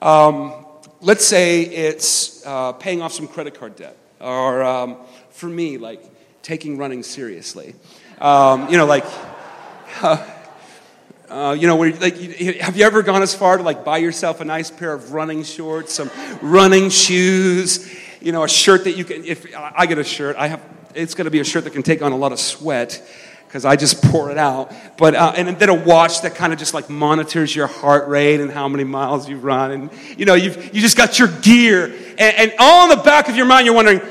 Um, 0.01 0.65
let's 1.01 1.25
say 1.25 1.63
it's 1.63 2.45
uh, 2.45 2.73
paying 2.73 3.01
off 3.01 3.13
some 3.13 3.27
credit 3.27 3.59
card 3.59 3.75
debt, 3.75 3.97
or 4.19 4.63
um, 4.63 4.97
for 5.31 5.47
me, 5.47 5.77
like 5.77 6.03
taking 6.41 6.77
running 6.77 7.03
seriously. 7.03 7.73
Um, 8.19 8.69
you 8.69 8.77
know, 8.77 8.85
like. 8.85 9.05
Uh, 10.01 10.25
uh, 11.29 11.55
you 11.59 11.67
know, 11.67 11.77
like, 11.77 12.17
have 12.59 12.75
you 12.75 12.83
ever 12.83 13.03
gone 13.03 13.21
as 13.21 13.35
far 13.35 13.57
to 13.57 13.63
like 13.63 13.85
buy 13.85 13.97
yourself 13.97 14.41
a 14.41 14.45
nice 14.45 14.71
pair 14.71 14.93
of 14.93 15.13
running 15.13 15.43
shorts, 15.43 15.93
some 15.93 16.09
running 16.41 16.89
shoes, 16.89 17.95
you 18.19 18.31
know, 18.31 18.43
a 18.43 18.49
shirt 18.49 18.85
that 18.85 18.97
you 18.97 19.05
can? 19.05 19.23
If 19.23 19.45
I 19.55 19.85
get 19.85 19.99
a 19.99 20.03
shirt, 20.03 20.35
I 20.37 20.47
have. 20.47 20.61
It's 20.95 21.13
going 21.13 21.25
to 21.25 21.31
be 21.31 21.39
a 21.39 21.43
shirt 21.43 21.65
that 21.65 21.73
can 21.73 21.83
take 21.83 22.01
on 22.01 22.13
a 22.13 22.17
lot 22.17 22.31
of 22.31 22.39
sweat 22.39 23.07
because 23.45 23.63
I 23.63 23.75
just 23.75 24.01
pour 24.03 24.31
it 24.31 24.39
out. 24.39 24.73
But 24.97 25.13
uh, 25.13 25.33
and 25.35 25.57
then 25.59 25.69
a 25.69 25.73
watch 25.75 26.21
that 26.21 26.33
kind 26.33 26.51
of 26.51 26.57
just 26.57 26.73
like 26.73 26.89
monitors 26.89 27.55
your 27.55 27.67
heart 27.67 28.07
rate 28.07 28.41
and 28.41 28.51
how 28.51 28.67
many 28.67 28.83
miles 28.83 29.29
you've 29.29 29.43
run, 29.43 29.71
and 29.71 29.91
you 30.17 30.25
know, 30.25 30.33
you've 30.33 30.73
you 30.73 30.81
just 30.81 30.97
got 30.97 31.19
your 31.19 31.27
gear, 31.27 31.85
and, 32.17 32.37
and 32.37 32.53
all 32.57 32.89
in 32.89 32.97
the 32.97 33.03
back 33.03 33.29
of 33.29 33.35
your 33.35 33.45
mind, 33.45 33.67
you're 33.67 33.75
wondering, 33.75 34.01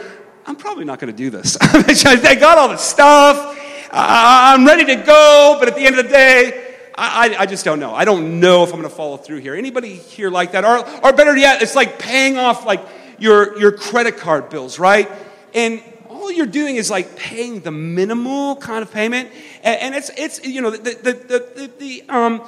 I'm 0.46 0.54
probably 0.54 0.84
not 0.84 1.00
going 1.00 1.12
to 1.12 1.16
do 1.16 1.30
this. 1.30 1.56
I 1.60 2.36
got 2.36 2.58
all 2.58 2.68
the 2.68 2.76
stuff. 2.76 3.56
I'm 3.90 4.64
ready 4.64 4.84
to 4.84 4.96
go, 4.96 5.56
but 5.58 5.66
at 5.66 5.74
the 5.74 5.84
end 5.84 5.98
of 5.98 6.04
the 6.04 6.10
day, 6.10 6.67
I, 6.98 7.36
I, 7.38 7.46
just 7.46 7.64
don't 7.64 7.78
know. 7.78 7.94
I 7.94 8.04
don't 8.04 8.40
know 8.40 8.64
if 8.64 8.70
I'm 8.70 8.80
going 8.80 8.90
to 8.90 8.94
follow 8.94 9.16
through 9.16 9.38
here. 9.38 9.54
Anybody 9.54 9.94
here 9.94 10.30
like 10.30 10.52
that? 10.52 10.64
Or, 10.64 10.78
or 11.04 11.12
better 11.12 11.36
yet, 11.36 11.62
it's 11.62 11.76
like 11.76 11.98
paying 12.00 12.36
off 12.36 12.66
like 12.66 12.80
your, 13.20 13.56
your 13.58 13.70
credit 13.70 14.16
card 14.16 14.50
bills, 14.50 14.80
right? 14.80 15.08
And 15.54 15.80
all 16.08 16.32
you're 16.32 16.46
doing 16.46 16.74
is 16.74 16.90
like 16.90 17.14
paying 17.14 17.60
the 17.60 17.70
minimal 17.70 18.56
kind 18.56 18.82
of 18.82 18.92
payment. 18.92 19.30
And, 19.62 19.80
and 19.80 19.94
it's, 19.94 20.10
it's, 20.16 20.44
you 20.44 20.60
know, 20.60 20.70
the, 20.70 20.78
the, 20.78 21.12
the, 21.12 21.38
the, 21.54 21.70
the 21.78 22.02
um, 22.08 22.44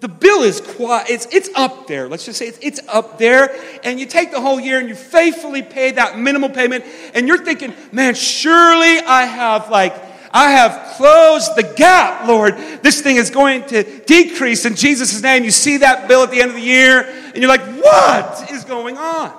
the 0.00 0.08
bill 0.08 0.44
is 0.44 0.62
quite, 0.62 1.10
it's, 1.10 1.26
it's 1.30 1.50
up 1.54 1.86
there. 1.86 2.08
Let's 2.08 2.24
just 2.24 2.38
say 2.38 2.46
it's, 2.46 2.58
it's 2.62 2.80
up 2.88 3.18
there. 3.18 3.54
And 3.84 4.00
you 4.00 4.06
take 4.06 4.30
the 4.30 4.40
whole 4.40 4.58
year 4.58 4.78
and 4.78 4.88
you 4.88 4.94
faithfully 4.94 5.60
pay 5.60 5.90
that 5.92 6.18
minimal 6.18 6.48
payment. 6.48 6.86
And 7.12 7.28
you're 7.28 7.44
thinking, 7.44 7.74
man, 7.92 8.14
surely 8.14 8.98
I 9.00 9.26
have 9.26 9.68
like 9.68 10.09
I 10.32 10.52
have 10.52 10.96
closed 10.96 11.56
the 11.56 11.74
gap, 11.76 12.28
Lord. 12.28 12.56
This 12.82 13.00
thing 13.00 13.16
is 13.16 13.30
going 13.30 13.64
to 13.66 13.82
decrease 14.04 14.64
in 14.64 14.76
Jesus' 14.76 15.20
name. 15.22 15.42
You 15.44 15.50
see 15.50 15.78
that 15.78 16.06
bill 16.06 16.22
at 16.22 16.30
the 16.30 16.40
end 16.40 16.50
of 16.50 16.56
the 16.56 16.62
year, 16.62 17.00
and 17.02 17.36
you're 17.36 17.48
like, 17.48 17.66
what 17.82 18.50
is 18.50 18.64
going 18.64 18.96
on? 18.96 19.36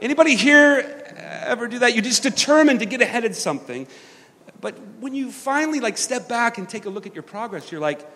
Anybody 0.00 0.34
here 0.34 1.00
ever 1.42 1.68
do 1.68 1.80
that? 1.80 1.94
You're 1.94 2.04
just 2.04 2.22
determined 2.22 2.80
to 2.80 2.86
get 2.86 3.02
ahead 3.02 3.24
of 3.24 3.34
something. 3.36 3.86
But 4.60 4.78
when 5.00 5.14
you 5.14 5.30
finally 5.30 5.80
like 5.80 5.98
step 5.98 6.28
back 6.28 6.58
and 6.58 6.68
take 6.68 6.86
a 6.86 6.90
look 6.90 7.06
at 7.06 7.14
your 7.14 7.22
progress, 7.22 7.70
you're 7.70 7.80
like, 7.80 8.06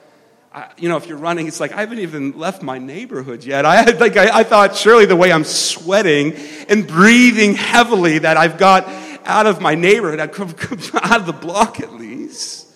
I, 0.53 0.71
you 0.79 0.89
know, 0.89 0.97
if 0.97 1.07
you're 1.07 1.19
running, 1.19 1.49
it's 1.49 1.59
like 1.59 1.73
I 1.73 1.81
haven't 1.81 1.99
even 1.99 2.39
left 2.39 2.63
my 2.63 2.79
neighborhood 2.79 3.45
yet. 3.45 3.67
I 3.67 3.85
like 3.93 4.17
I, 4.17 4.41
I 4.41 4.45
thought 4.45 4.77
surely 4.77 5.05
the 5.05 5.17
way 5.17 5.33
I'm 5.33 5.45
sweating 5.45 6.35
and 6.69 6.87
breathing 6.87 7.55
heavily 7.55 8.19
that 8.19 8.37
I've 8.37 8.57
got 8.57 8.87
out 9.25 9.47
of 9.47 9.61
my 9.61 9.75
neighborhood, 9.75 10.21
I'd 10.21 10.33
come, 10.33 10.53
come 10.53 10.79
out 11.03 11.21
of 11.21 11.27
the 11.27 11.33
block 11.33 11.81
at 11.81 11.93
least. 11.95 12.69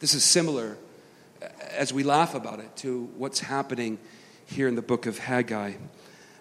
This 0.00 0.12
is 0.12 0.22
similar, 0.22 0.76
as 1.70 1.92
we 1.92 2.02
laugh 2.02 2.34
about 2.34 2.60
it, 2.60 2.76
to 2.76 3.04
what's 3.16 3.40
happening 3.40 3.98
here 4.44 4.68
in 4.68 4.74
the 4.74 4.82
book 4.82 5.06
of 5.06 5.18
Haggai. 5.18 5.72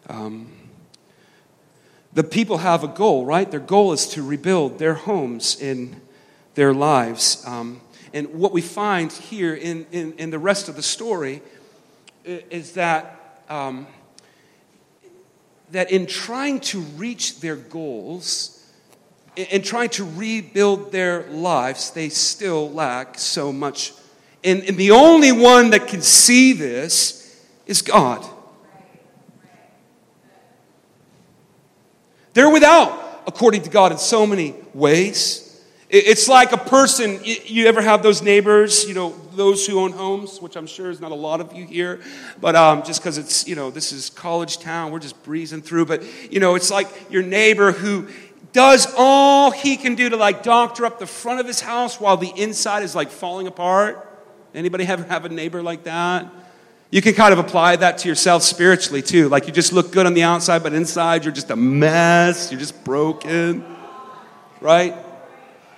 Um, 0.09 0.51
the 2.11 2.23
people 2.23 2.57
have 2.57 2.83
a 2.83 2.89
goal, 2.89 3.25
right? 3.25 3.49
Their 3.49 3.61
goal 3.61 3.93
is 3.93 4.05
to 4.09 4.21
rebuild 4.21 4.79
their 4.79 4.95
homes 4.95 5.59
in 5.59 6.01
their 6.55 6.73
lives. 6.73 7.41
Um, 7.47 7.81
and 8.13 8.33
what 8.33 8.51
we 8.51 8.61
find 8.61 9.11
here 9.11 9.55
in, 9.55 9.87
in, 9.91 10.13
in 10.13 10.29
the 10.29 10.39
rest 10.39 10.69
of 10.69 10.75
the 10.75 10.83
story 10.83 11.41
is 12.23 12.73
that, 12.73 13.43
um, 13.49 13.87
that 15.71 15.91
in 15.91 16.05
trying 16.05 16.59
to 16.59 16.79
reach 16.79 17.39
their 17.39 17.55
goals, 17.55 18.63
in 19.35 19.61
trying 19.61 19.89
to 19.89 20.05
rebuild 20.05 20.91
their 20.91 21.27
lives, 21.29 21.91
they 21.91 22.09
still 22.09 22.71
lack 22.71 23.17
so 23.17 23.51
much. 23.51 23.93
And, 24.43 24.63
and 24.63 24.77
the 24.77 24.91
only 24.91 25.31
one 25.31 25.71
that 25.71 25.87
can 25.87 26.01
see 26.01 26.53
this 26.53 27.43
is 27.65 27.81
God. 27.81 28.23
They're 32.33 32.49
without, 32.49 33.23
according 33.27 33.61
to 33.63 33.69
God, 33.69 33.91
in 33.91 33.97
so 33.97 34.25
many 34.25 34.55
ways. 34.73 35.63
It's 35.89 36.27
like 36.27 36.51
a 36.51 36.57
person, 36.57 37.19
you 37.23 37.67
ever 37.67 37.81
have 37.81 38.01
those 38.01 38.23
neighbors, 38.23 38.87
you 38.87 38.95
know, 38.95 39.13
those 39.35 39.65
who 39.65 39.79
own 39.79 39.91
homes, 39.91 40.41
which 40.41 40.55
I'm 40.55 40.67
sure 40.67 40.89
is 40.89 40.99
not 40.99 41.11
a 41.11 41.15
lot 41.15 41.41
of 41.41 41.53
you 41.53 41.65
here, 41.65 42.01
but 42.39 42.55
um, 42.55 42.83
just 42.83 43.01
because 43.01 43.17
it's, 43.17 43.47
you 43.47 43.55
know, 43.55 43.69
this 43.69 43.91
is 43.91 44.09
college 44.09 44.59
town, 44.59 44.91
we're 44.91 44.99
just 44.99 45.21
breezing 45.23 45.61
through. 45.61 45.85
But, 45.85 46.03
you 46.31 46.39
know, 46.39 46.55
it's 46.55 46.71
like 46.71 46.87
your 47.09 47.23
neighbor 47.23 47.71
who 47.71 48.07
does 48.53 48.87
all 48.97 49.51
he 49.51 49.75
can 49.75 49.95
do 49.95 50.09
to 50.09 50.15
like 50.15 50.43
doctor 50.43 50.85
up 50.85 50.99
the 50.99 51.07
front 51.07 51.39
of 51.39 51.47
his 51.47 51.59
house 51.59 51.99
while 51.99 52.17
the 52.17 52.31
inside 52.35 52.83
is 52.83 52.95
like 52.95 53.09
falling 53.09 53.47
apart. 53.47 54.09
Anybody 54.53 54.85
ever 54.85 55.03
have 55.03 55.25
a 55.25 55.29
neighbor 55.29 55.63
like 55.63 55.83
that? 55.85 56.31
You 56.91 57.01
can 57.01 57.15
kind 57.15 57.33
of 57.33 57.39
apply 57.39 57.77
that 57.77 57.97
to 57.99 58.07
yourself 58.07 58.43
spiritually 58.43 59.01
too. 59.01 59.27
Like 59.27 59.47
you 59.47 59.53
just 59.53 59.73
look 59.73 59.91
good 59.91 60.05
on 60.05 60.13
the 60.13 60.21
outside, 60.21 60.61
but 60.61 60.73
inside 60.73 61.25
you're 61.25 61.33
just 61.33 61.49
a 61.49 61.55
mess. 61.55 62.51
You're 62.51 62.59
just 62.59 62.83
broken, 62.83 63.65
right? 64.61 64.95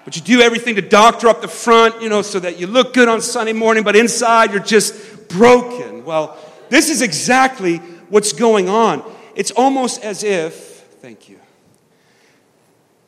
But 0.06 0.16
you 0.16 0.22
do 0.22 0.42
everything 0.42 0.76
to 0.76 0.84
doctor 0.84 1.28
up 1.28 1.42
the 1.42 1.48
front, 1.48 2.02
you 2.02 2.10
know, 2.10 2.22
so 2.22 2.40
that 2.40 2.60
you 2.60 2.68
look 2.68 2.94
good 2.94 3.10
on 3.10 3.22
Sunday 3.22 3.54
morning, 3.54 3.84
but 3.84 3.96
inside 3.96 4.52
you're 4.52 4.62
just 4.62 5.28
broken. 5.28 6.06
Well, 6.06 6.38
this 6.70 6.90
is 6.90 7.02
exactly 7.02 7.78
what's 8.10 8.32
going 8.32 8.70
on. 8.70 9.04
It's 9.36 9.50
almost 9.52 10.04
as 10.04 10.24
if, 10.24 10.54
thank 11.02 11.28
you, 11.28 11.40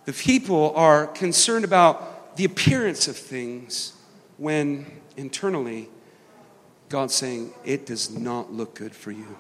The 0.05 0.13
people 0.13 0.73
are 0.75 1.05
concerned 1.05 1.63
about 1.63 2.35
the 2.35 2.45
appearance 2.45 3.07
of 3.07 3.15
things 3.15 3.93
when 4.37 4.87
internally 5.15 5.89
God's 6.89 7.13
saying, 7.13 7.53
It 7.63 7.85
does 7.85 8.09
not 8.09 8.51
look 8.51 8.73
good 8.73 8.95
for 8.95 9.11
you. 9.11 9.37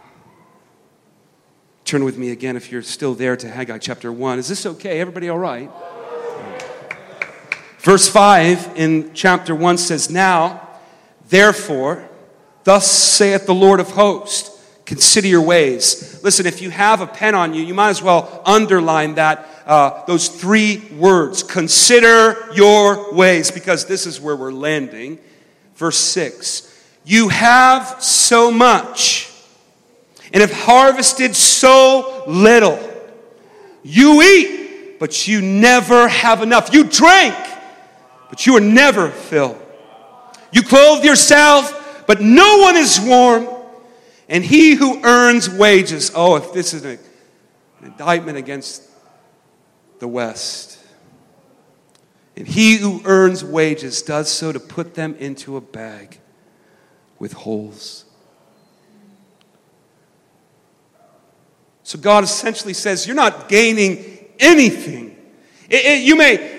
Turn 1.85 2.03
with 2.03 2.17
me 2.17 2.31
again 2.31 2.55
if 2.55 2.71
you're 2.71 2.81
still 2.81 3.13
there 3.13 3.35
to 3.35 3.49
Haggai 3.49 3.77
chapter 3.77 4.11
1. 4.11 4.39
Is 4.39 4.47
this 4.47 4.65
okay? 4.65 4.99
Everybody 4.99 5.29
all 5.29 5.39
right? 5.39 5.71
Verse 7.87 8.09
5 8.09 8.73
in 8.75 9.13
chapter 9.13 9.55
1 9.55 9.77
says, 9.77 10.09
Now, 10.09 10.67
therefore, 11.29 12.05
thus 12.65 12.91
saith 12.91 13.45
the 13.45 13.53
Lord 13.53 13.79
of 13.79 13.91
hosts, 13.91 14.61
consider 14.83 15.29
your 15.29 15.41
ways. 15.41 16.21
Listen, 16.21 16.45
if 16.45 16.61
you 16.61 16.69
have 16.69 16.99
a 16.99 17.07
pen 17.07 17.33
on 17.33 17.53
you, 17.53 17.63
you 17.63 17.73
might 17.73 17.91
as 17.91 18.03
well 18.03 18.41
underline 18.45 19.15
that, 19.15 19.47
uh, 19.65 20.03
those 20.05 20.27
three 20.27 20.79
words. 20.97 21.43
Consider 21.43 22.53
your 22.53 23.13
ways, 23.13 23.51
because 23.51 23.85
this 23.85 24.05
is 24.05 24.19
where 24.19 24.35
we're 24.35 24.51
landing. 24.51 25.17
Verse 25.77 25.97
6 25.97 26.83
You 27.05 27.29
have 27.29 28.03
so 28.03 28.51
much, 28.51 29.31
and 30.33 30.41
have 30.41 30.51
harvested 30.51 31.37
so 31.37 32.25
little. 32.27 32.77
You 33.81 34.21
eat, 34.23 34.99
but 34.99 35.25
you 35.25 35.41
never 35.41 36.09
have 36.09 36.41
enough. 36.41 36.73
You 36.73 36.83
drink, 36.83 37.33
but 38.29 38.45
you 38.45 38.55
are 38.57 38.61
never 38.61 39.09
filled. 39.09 39.61
You 40.51 40.63
clothe 40.63 41.03
yourself, 41.03 42.05
but 42.07 42.21
no 42.21 42.59
one 42.59 42.75
is 42.75 42.99
warm. 42.99 43.47
And 44.29 44.43
he 44.43 44.75
who 44.75 45.03
earns 45.03 45.49
wages, 45.49 46.11
oh, 46.13 46.35
if 46.35 46.53
this 46.53 46.73
is 46.73 46.83
an 46.83 46.99
indictment 47.81 48.37
against 48.37 48.83
the 49.99 50.07
West, 50.07 50.79
and 52.35 52.47
he 52.47 52.77
who 52.77 53.01
earns 53.05 53.43
wages 53.43 54.01
does 54.01 54.29
so 54.29 54.51
to 54.51 54.59
put 54.59 54.93
them 54.93 55.15
into 55.15 55.57
a 55.57 55.61
bag 55.61 56.19
with 57.17 57.33
holes. 57.33 58.05
So 61.81 61.97
God 61.97 62.23
essentially 62.23 62.73
says, 62.73 63.07
You're 63.07 63.15
not 63.15 63.47
gaining 63.49 64.27
anything. 64.39 65.17
It, 65.69 65.85
it, 65.85 66.03
you 66.03 66.15
may 66.15 66.56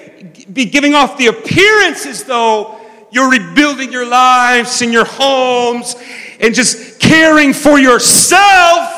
be 0.53 0.65
giving 0.67 0.95
off 0.95 1.17
the 1.17 1.27
appearance 1.27 2.07
as 2.07 2.25
though 2.25 2.81
you're 3.11 3.31
rebuilding 3.31 3.93
your 3.93 4.07
lives 4.07 4.83
and 4.83 4.93
your 4.93 5.05
homes 5.05 5.97
and 6.41 6.55
just 6.55 7.01
caring 7.01 7.53
for 7.53 7.79
yourself. 7.79 8.95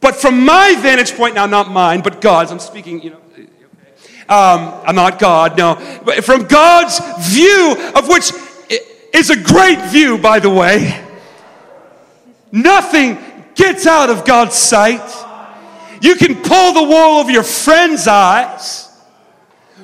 But 0.00 0.16
from 0.16 0.44
my 0.44 0.74
vantage 0.78 1.14
point, 1.14 1.34
now 1.34 1.46
not 1.46 1.70
mine, 1.70 2.00
but 2.00 2.20
God's, 2.20 2.50
I'm 2.50 2.58
speaking, 2.58 3.02
you 3.02 3.10
know, 3.10 3.20
um, 4.28 4.80
I'm 4.86 4.94
not 4.94 5.18
God, 5.18 5.58
no. 5.58 5.74
But 6.04 6.24
from 6.24 6.44
God's 6.44 7.00
view, 7.28 7.76
of 7.96 8.08
which 8.08 8.30
is 9.12 9.30
a 9.30 9.36
great 9.36 9.80
view, 9.90 10.18
by 10.18 10.38
the 10.38 10.50
way, 10.50 11.04
nothing 12.52 13.18
gets 13.54 13.86
out 13.86 14.08
of 14.08 14.24
God's 14.24 14.54
sight. 14.54 15.02
You 16.00 16.16
can 16.16 16.36
pull 16.36 16.72
the 16.72 16.82
wool 16.82 17.18
over 17.18 17.30
your 17.30 17.42
friend's 17.42 18.06
eyes, 18.06 18.88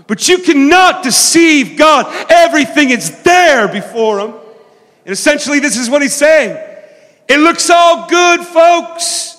but 0.06 0.28
you 0.28 0.38
cannot 0.38 1.02
deceive 1.02 1.76
God. 1.76 2.06
Everything 2.30 2.90
is 2.90 3.22
there 3.22 3.68
before 3.68 4.20
Him. 4.20 4.34
And 5.04 5.12
essentially, 5.12 5.60
this 5.60 5.76
is 5.76 5.90
what 5.90 6.02
He's 6.02 6.14
saying 6.14 6.56
it 7.28 7.38
looks 7.38 7.68
all 7.70 8.08
good, 8.08 8.40
folks. 8.46 9.34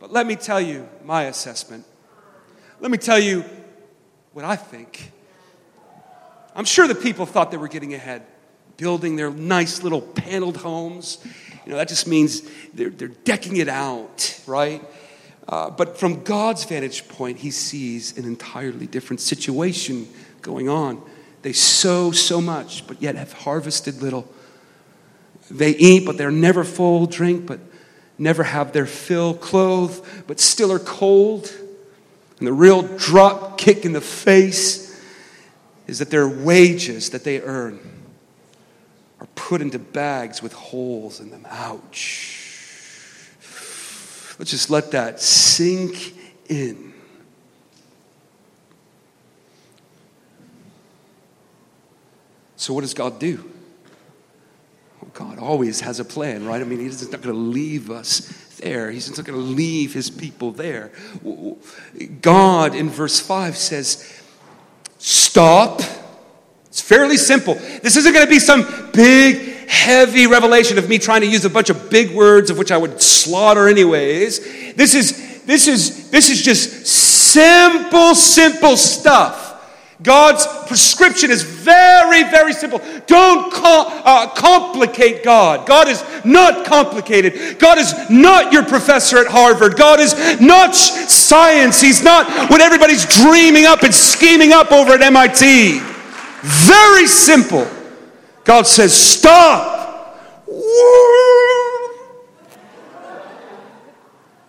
But 0.00 0.12
let 0.12 0.26
me 0.26 0.36
tell 0.36 0.60
you 0.60 0.88
my 1.04 1.24
assessment. 1.24 1.84
Let 2.80 2.90
me 2.90 2.98
tell 2.98 3.18
you 3.18 3.44
what 4.32 4.44
I 4.44 4.56
think. 4.56 5.12
I'm 6.54 6.64
sure 6.64 6.86
the 6.86 6.94
people 6.94 7.24
thought 7.24 7.50
they 7.50 7.56
were 7.56 7.68
getting 7.68 7.94
ahead, 7.94 8.26
building 8.76 9.16
their 9.16 9.30
nice 9.30 9.82
little 9.82 10.02
paneled 10.02 10.58
homes 10.58 11.24
you 11.64 11.70
know, 11.70 11.78
that 11.78 11.88
just 11.88 12.06
means 12.06 12.42
they're, 12.74 12.90
they're 12.90 13.08
decking 13.08 13.56
it 13.56 13.68
out, 13.68 14.40
right? 14.46 14.82
Uh, 15.52 15.68
but 15.68 15.98
from 15.98 16.22
God's 16.22 16.64
vantage 16.64 17.06
point, 17.08 17.36
he 17.36 17.50
sees 17.50 18.16
an 18.16 18.24
entirely 18.24 18.86
different 18.86 19.20
situation 19.20 20.08
going 20.40 20.70
on. 20.70 21.02
They 21.42 21.52
sow 21.52 22.10
so 22.10 22.40
much, 22.40 22.86
but 22.86 23.02
yet 23.02 23.16
have 23.16 23.34
harvested 23.34 24.00
little. 24.00 24.26
They 25.50 25.72
eat, 25.72 26.06
but 26.06 26.16
they're 26.16 26.30
never 26.30 26.64
full, 26.64 27.04
drink, 27.04 27.44
but 27.44 27.60
never 28.16 28.44
have 28.44 28.72
their 28.72 28.86
fill, 28.86 29.34
clothe, 29.34 30.02
but 30.26 30.40
still 30.40 30.72
are 30.72 30.78
cold. 30.78 31.52
And 32.38 32.46
the 32.46 32.54
real 32.54 32.80
drop 32.96 33.58
kick 33.58 33.84
in 33.84 33.92
the 33.92 34.00
face 34.00 34.98
is 35.86 35.98
that 35.98 36.08
their 36.08 36.26
wages 36.26 37.10
that 37.10 37.24
they 37.24 37.42
earn 37.42 37.78
are 39.20 39.28
put 39.34 39.60
into 39.60 39.78
bags 39.78 40.42
with 40.42 40.54
holes 40.54 41.20
in 41.20 41.30
them. 41.30 41.46
Ouch. 41.50 42.41
Let's 44.38 44.50
just 44.50 44.70
let 44.70 44.90
that 44.92 45.20
sink 45.20 46.14
in. 46.48 46.92
So, 52.56 52.74
what 52.74 52.82
does 52.82 52.94
God 52.94 53.18
do? 53.18 53.50
Well, 55.00 55.10
God 55.14 55.38
always 55.38 55.80
has 55.80 55.98
a 55.98 56.04
plan, 56.04 56.46
right? 56.46 56.60
I 56.60 56.64
mean, 56.64 56.78
He's 56.78 57.02
not 57.10 57.22
going 57.22 57.34
to 57.34 57.40
leave 57.40 57.90
us 57.90 58.20
there. 58.58 58.90
He's 58.90 59.08
not 59.16 59.26
going 59.26 59.38
to 59.38 59.44
leave 59.44 59.92
His 59.92 60.10
people 60.10 60.52
there. 60.52 60.92
God, 62.20 62.74
in 62.74 62.88
verse 62.88 63.18
5, 63.18 63.56
says, 63.56 64.20
Stop 64.98 65.80
it's 66.72 66.80
fairly 66.80 67.18
simple. 67.18 67.56
This 67.82 67.96
isn't 67.98 68.14
going 68.14 68.24
to 68.24 68.30
be 68.30 68.38
some 68.38 68.62
big, 68.92 69.68
heavy 69.68 70.26
revelation 70.26 70.78
of 70.78 70.88
me 70.88 70.98
trying 70.98 71.22
to 71.22 71.26
use 71.26 71.44
a 71.44 71.50
bunch 71.50 71.70
of 71.70 71.90
big 71.90 72.14
words 72.14 72.50
of 72.50 72.58
which 72.58 72.70
I 72.70 72.76
would 72.76 73.00
slaughter 73.00 73.68
anyways. 73.68 74.74
This 74.74 74.94
is 74.94 75.44
this 75.44 75.66
is 75.66 76.10
this 76.10 76.30
is 76.30 76.42
just 76.42 76.86
simple, 76.86 78.14
simple 78.14 78.76
stuff. 78.76 79.50
God's 80.02 80.46
prescription 80.66 81.30
is 81.30 81.42
very, 81.42 82.24
very 82.24 82.52
simple. 82.52 82.80
Don't 83.06 83.52
uh, 83.54 84.28
complicate 84.34 85.22
God. 85.22 85.66
God 85.66 85.86
is 85.86 86.02
not 86.24 86.66
complicated. 86.66 87.58
God 87.58 87.78
is 87.78 87.94
not 88.10 88.52
your 88.52 88.64
professor 88.64 89.18
at 89.18 89.28
Harvard. 89.28 89.76
God 89.76 90.00
is 90.00 90.40
not 90.40 90.74
science. 90.74 91.80
He's 91.80 92.02
not 92.02 92.50
what 92.50 92.60
everybody's 92.60 93.04
dreaming 93.22 93.66
up 93.66 93.84
and 93.84 93.94
scheming 93.94 94.52
up 94.52 94.72
over 94.72 94.92
at 94.92 95.02
MIT. 95.02 95.78
Very 96.42 97.06
simple. 97.06 97.68
God 98.44 98.66
says, 98.66 98.94
Stop. 98.94 99.80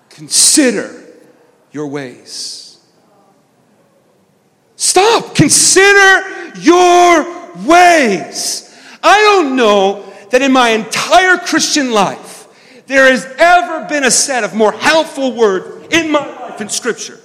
Consider 0.10 1.04
your 1.72 1.88
ways. 1.88 2.80
Stop. 4.76 5.36
Consider 5.36 6.58
your 6.60 7.24
ways. 7.66 8.78
I 9.02 9.22
don't 9.22 9.56
know 9.56 10.06
that 10.30 10.42
in 10.42 10.52
my 10.52 10.70
entire 10.70 11.38
Christian 11.38 11.92
life 11.92 12.84
there 12.88 13.12
has 13.12 13.26
ever 13.38 13.88
been 13.88 14.04
a 14.04 14.12
set 14.12 14.44
of 14.44 14.54
more 14.54 14.72
helpful 14.72 15.36
words 15.36 15.94
in 15.94 16.12
my 16.12 16.26
life 16.26 16.62
in 16.62 16.70
Scripture 16.70 17.20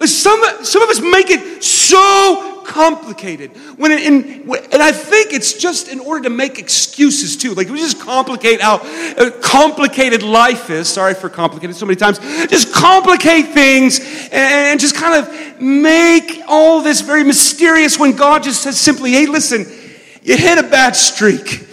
some, 0.00 0.42
some 0.64 0.82
of 0.82 0.88
us 0.88 1.00
make 1.00 1.30
it 1.30 1.62
so 1.62 2.62
complicated. 2.64 3.50
When 3.76 3.92
in, 3.92 4.50
and 4.50 4.82
I 4.82 4.90
think 4.90 5.32
it's 5.32 5.54
just 5.54 5.88
in 5.88 6.00
order 6.00 6.24
to 6.24 6.30
make 6.30 6.58
excuses 6.58 7.36
too. 7.36 7.54
Like 7.54 7.68
we 7.68 7.78
just 7.78 8.00
complicate 8.00 8.60
how 8.60 8.76
uh, 8.76 9.30
complicated 9.40 10.22
life 10.22 10.70
is. 10.70 10.88
Sorry 10.88 11.14
for 11.14 11.28
complicated 11.28 11.76
so 11.76 11.86
many 11.86 11.96
times. 11.96 12.18
Just 12.48 12.74
complicate 12.74 13.48
things 13.48 14.00
and 14.32 14.80
just 14.80 14.96
kind 14.96 15.24
of 15.24 15.60
make 15.60 16.40
all 16.48 16.82
this 16.82 17.00
very 17.00 17.22
mysterious 17.22 17.98
when 17.98 18.16
God 18.16 18.42
just 18.42 18.62
says 18.62 18.80
simply, 18.80 19.12
hey, 19.12 19.26
listen, 19.26 19.66
you 20.22 20.36
hit 20.36 20.58
a 20.58 20.62
bad 20.62 20.96
streak. 20.96 21.68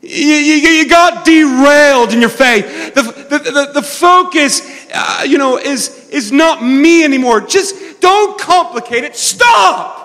You, 0.00 0.34
you, 0.34 0.54
you, 0.54 0.88
got 0.88 1.24
derailed 1.24 2.12
in 2.12 2.20
your 2.20 2.28
faith. 2.28 2.92
The, 2.92 3.02
the, 3.02 3.38
the, 3.38 3.70
the 3.74 3.82
focus, 3.82 4.60
uh, 4.92 5.24
you 5.24 5.38
know, 5.38 5.58
is, 5.58 6.01
is 6.12 6.30
not 6.30 6.62
me 6.62 7.04
anymore. 7.04 7.40
Just 7.40 8.00
don't 8.00 8.38
complicate 8.38 9.04
it. 9.04 9.16
Stop. 9.16 10.00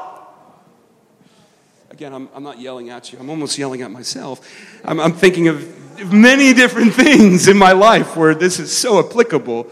Again, 1.91 2.13
I'm, 2.13 2.29
I'm 2.33 2.43
not 2.43 2.59
yelling 2.59 2.89
at 2.89 3.11
you. 3.11 3.19
I'm 3.19 3.29
almost 3.29 3.57
yelling 3.57 3.81
at 3.81 3.91
myself. 3.91 4.47
I'm, 4.85 4.99
I'm 4.99 5.13
thinking 5.13 5.47
of 5.47 6.13
many 6.13 6.53
different 6.53 6.93
things 7.03 7.47
in 7.47 7.57
my 7.57 7.71
life 7.71 8.15
where 8.15 8.35
this 8.35 8.59
is 8.59 8.75
so 8.75 8.99
applicable. 8.99 9.67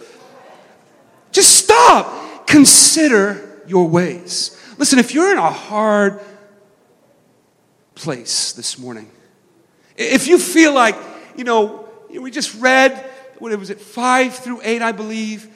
Just 1.31 1.55
stop. 1.55 2.47
Consider 2.47 3.61
your 3.67 3.87
ways. 3.87 4.59
Listen, 4.77 4.99
if 4.99 5.13
you're 5.13 5.31
in 5.31 5.37
a 5.37 5.51
hard 5.51 6.19
place 7.93 8.53
this 8.53 8.77
morning, 8.77 9.09
if 9.97 10.27
you 10.27 10.37
feel 10.37 10.73
like, 10.73 10.95
you 11.37 11.43
know, 11.43 11.87
we 12.09 12.31
just 12.31 12.59
read, 12.59 12.91
what 13.39 13.57
was 13.57 13.69
it, 13.69 13.79
five 13.79 14.35
through 14.35 14.61
eight, 14.63 14.81
I 14.81 14.91
believe, 14.91 15.54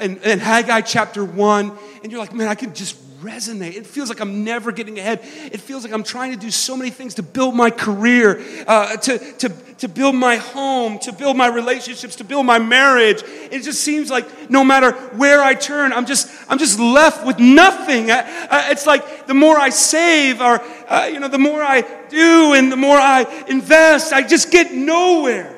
in, 0.00 0.18
in 0.18 0.38
Haggai 0.38 0.82
chapter 0.82 1.24
1, 1.24 1.72
and 2.02 2.12
you're 2.12 2.20
like, 2.20 2.34
man, 2.34 2.48
I 2.48 2.54
could 2.54 2.74
just 2.74 2.96
resonate. 3.20 3.74
It 3.74 3.86
feels 3.86 4.08
like 4.08 4.20
I'm 4.20 4.44
never 4.44 4.72
getting 4.72 4.98
ahead. 4.98 5.20
It 5.22 5.60
feels 5.60 5.84
like 5.84 5.92
I'm 5.92 6.02
trying 6.02 6.32
to 6.32 6.38
do 6.38 6.50
so 6.50 6.76
many 6.76 6.90
things 6.90 7.14
to 7.14 7.22
build 7.22 7.54
my 7.54 7.70
career, 7.70 8.42
uh, 8.66 8.96
to, 8.96 9.18
to, 9.18 9.48
to 9.78 9.88
build 9.88 10.14
my 10.14 10.36
home, 10.36 10.98
to 11.00 11.12
build 11.12 11.36
my 11.36 11.48
relationships, 11.48 12.16
to 12.16 12.24
build 12.24 12.46
my 12.46 12.58
marriage. 12.58 13.22
It 13.50 13.62
just 13.62 13.82
seems 13.82 14.10
like 14.10 14.50
no 14.50 14.64
matter 14.64 14.92
where 15.16 15.42
I 15.42 15.54
turn, 15.54 15.92
I'm 15.92 16.06
just, 16.06 16.30
I'm 16.48 16.58
just 16.58 16.78
left 16.78 17.26
with 17.26 17.38
nothing. 17.38 18.10
I, 18.10 18.20
I, 18.50 18.70
it's 18.70 18.86
like 18.86 19.26
the 19.26 19.34
more 19.34 19.58
I 19.58 19.70
save 19.70 20.40
or, 20.40 20.62
uh, 20.88 21.08
you 21.12 21.20
know, 21.20 21.28
the 21.28 21.38
more 21.38 21.62
I 21.62 21.82
do 22.08 22.54
and 22.54 22.70
the 22.70 22.76
more 22.76 22.96
I 22.96 23.44
invest, 23.48 24.12
I 24.12 24.22
just 24.22 24.50
get 24.50 24.72
nowhere. 24.72 25.52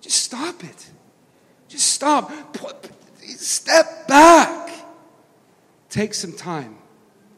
Just 0.00 0.24
stop 0.24 0.64
it. 0.64 0.90
Just 1.68 1.86
stop. 1.90 2.32
Step 3.30 4.06
back. 4.08 4.70
Take 5.88 6.14
some 6.14 6.32
time. 6.32 6.78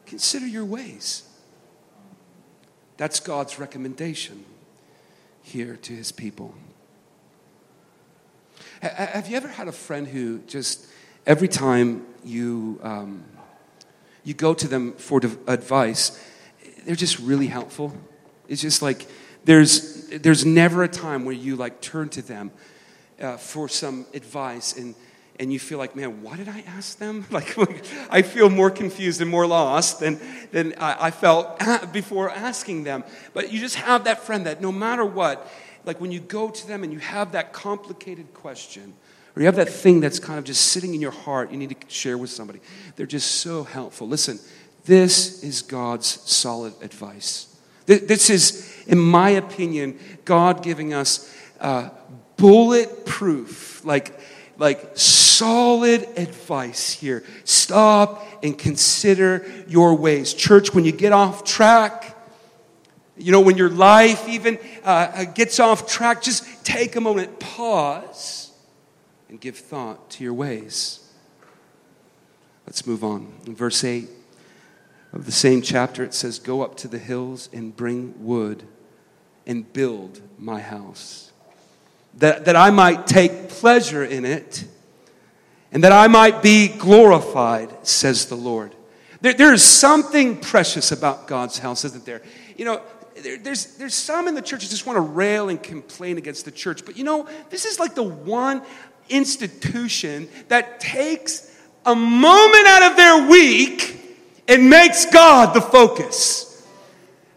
Consider 0.05 0.45
your 0.45 0.65
ways. 0.65 1.23
That's 2.97 3.19
God's 3.19 3.59
recommendation 3.59 4.45
here 5.41 5.75
to 5.77 5.93
his 5.93 6.11
people. 6.11 6.53
Have 8.81 9.27
you 9.27 9.37
ever 9.37 9.47
had 9.47 9.67
a 9.67 9.71
friend 9.71 10.07
who 10.07 10.39
just, 10.39 10.85
every 11.25 11.47
time 11.47 12.05
you, 12.23 12.79
um, 12.83 13.23
you 14.23 14.33
go 14.33 14.53
to 14.53 14.67
them 14.67 14.93
for 14.93 15.21
advice, 15.47 16.21
they're 16.85 16.95
just 16.95 17.17
really 17.19 17.47
helpful? 17.47 17.95
It's 18.47 18.61
just 18.61 18.81
like, 18.81 19.07
there's, 19.45 20.07
there's 20.09 20.45
never 20.45 20.83
a 20.83 20.87
time 20.87 21.25
where 21.25 21.33
you 21.33 21.55
like 21.55 21.81
turn 21.81 22.09
to 22.09 22.21
them 22.21 22.51
uh, 23.21 23.37
for 23.37 23.69
some 23.69 24.05
advice 24.13 24.77
and 24.77 24.95
and 25.39 25.51
you 25.51 25.59
feel 25.59 25.77
like, 25.77 25.95
man, 25.95 26.21
why 26.21 26.37
did 26.37 26.47
I 26.47 26.63
ask 26.67 26.97
them? 26.97 27.25
Like, 27.31 27.57
like 27.57 27.83
I 28.09 28.21
feel 28.21 28.49
more 28.49 28.69
confused 28.69 29.21
and 29.21 29.29
more 29.29 29.47
lost 29.47 29.99
than, 29.99 30.19
than 30.51 30.73
I, 30.77 31.07
I 31.07 31.11
felt 31.11 31.59
before 31.93 32.29
asking 32.29 32.83
them. 32.83 33.03
But 33.33 33.51
you 33.51 33.59
just 33.59 33.75
have 33.75 34.03
that 34.03 34.23
friend 34.23 34.45
that 34.45 34.61
no 34.61 34.71
matter 34.71 35.03
what, 35.03 35.47
like 35.85 35.99
when 35.99 36.11
you 36.11 36.19
go 36.19 36.49
to 36.49 36.67
them 36.67 36.83
and 36.83 36.93
you 36.93 36.99
have 36.99 37.31
that 37.31 37.53
complicated 37.53 38.33
question, 38.33 38.93
or 39.35 39.41
you 39.41 39.47
have 39.47 39.55
that 39.55 39.69
thing 39.69 39.99
that's 39.99 40.19
kind 40.19 40.37
of 40.37 40.45
just 40.45 40.67
sitting 40.67 40.93
in 40.93 41.01
your 41.01 41.11
heart 41.11 41.51
you 41.51 41.57
need 41.57 41.69
to 41.69 41.87
share 41.87 42.17
with 42.17 42.29
somebody, 42.29 42.59
they're 42.95 43.07
just 43.07 43.41
so 43.41 43.63
helpful. 43.63 44.07
Listen, 44.07 44.39
this 44.85 45.43
is 45.43 45.61
God's 45.61 46.07
solid 46.07 46.73
advice. 46.81 47.47
This 47.85 48.29
is, 48.29 48.83
in 48.87 48.97
my 48.97 49.31
opinion, 49.31 49.99
God 50.23 50.63
giving 50.63 50.93
us 50.93 51.35
uh, 51.59 51.89
bulletproof, 52.37 53.83
like 53.83 54.19
like 54.57 54.97
solid 54.97 56.07
advice 56.17 56.91
here. 56.91 57.23
Stop 57.43 58.25
and 58.43 58.57
consider 58.57 59.45
your 59.67 59.95
ways. 59.95 60.33
Church, 60.33 60.73
when 60.73 60.85
you 60.85 60.91
get 60.91 61.11
off 61.11 61.43
track, 61.43 62.15
you 63.17 63.31
know, 63.31 63.41
when 63.41 63.57
your 63.57 63.69
life 63.69 64.27
even 64.27 64.57
uh, 64.83 65.11
uh, 65.13 65.23
gets 65.25 65.59
off 65.59 65.87
track, 65.87 66.21
just 66.21 66.65
take 66.65 66.95
a 66.95 67.01
moment, 67.01 67.39
pause, 67.39 68.51
and 69.29 69.39
give 69.39 69.57
thought 69.57 70.09
to 70.11 70.23
your 70.23 70.33
ways. 70.33 70.99
Let's 72.65 72.87
move 72.87 73.03
on. 73.03 73.33
In 73.45 73.55
verse 73.55 73.83
8 73.83 74.09
of 75.11 75.25
the 75.25 75.31
same 75.31 75.61
chapter, 75.61 76.03
it 76.03 76.13
says, 76.13 76.39
Go 76.39 76.61
up 76.61 76.75
to 76.77 76.87
the 76.87 76.97
hills 76.97 77.49
and 77.53 77.75
bring 77.75 78.13
wood 78.23 78.63
and 79.45 79.71
build 79.73 80.21
my 80.37 80.61
house 80.61 81.32
that, 82.15 82.45
that 82.45 82.55
I 82.55 82.69
might 82.69 83.07
take 83.07 83.49
pleasure 83.49 84.03
in 84.03 84.25
it 84.25 84.65
and 85.71 85.83
that 85.83 85.91
I 85.91 86.07
might 86.07 86.43
be 86.43 86.67
glorified, 86.67 87.85
says 87.85 88.27
the 88.27 88.35
Lord. 88.35 88.75
There, 89.21 89.33
there 89.33 89.53
is 89.53 89.63
something 89.63 90.39
precious 90.39 90.91
about 90.91 91.27
God's 91.27 91.57
house, 91.57 91.83
isn't 91.85 92.05
there? 92.05 92.21
You 92.57 92.65
know, 92.65 92.81
there, 93.21 93.37
there's, 93.37 93.77
there's 93.77 93.95
some 93.95 94.27
in 94.27 94.35
the 94.35 94.41
church 94.41 94.63
that 94.63 94.69
just 94.69 94.85
want 94.85 94.97
to 94.97 95.01
rail 95.01 95.49
and 95.49 95.61
complain 95.61 96.17
against 96.17 96.45
the 96.45 96.51
church. 96.51 96.85
But 96.85 96.97
you 96.97 97.03
know, 97.03 97.27
this 97.49 97.65
is 97.65 97.79
like 97.79 97.95
the 97.95 98.03
one 98.03 98.61
institution 99.09 100.29
that 100.49 100.79
takes 100.79 101.49
a 101.85 101.95
moment 101.95 102.67
out 102.67 102.91
of 102.91 102.97
their 102.97 103.29
week 103.29 103.99
and 104.47 104.69
makes 104.69 105.05
God 105.05 105.53
the 105.53 105.61
focus. 105.61 106.52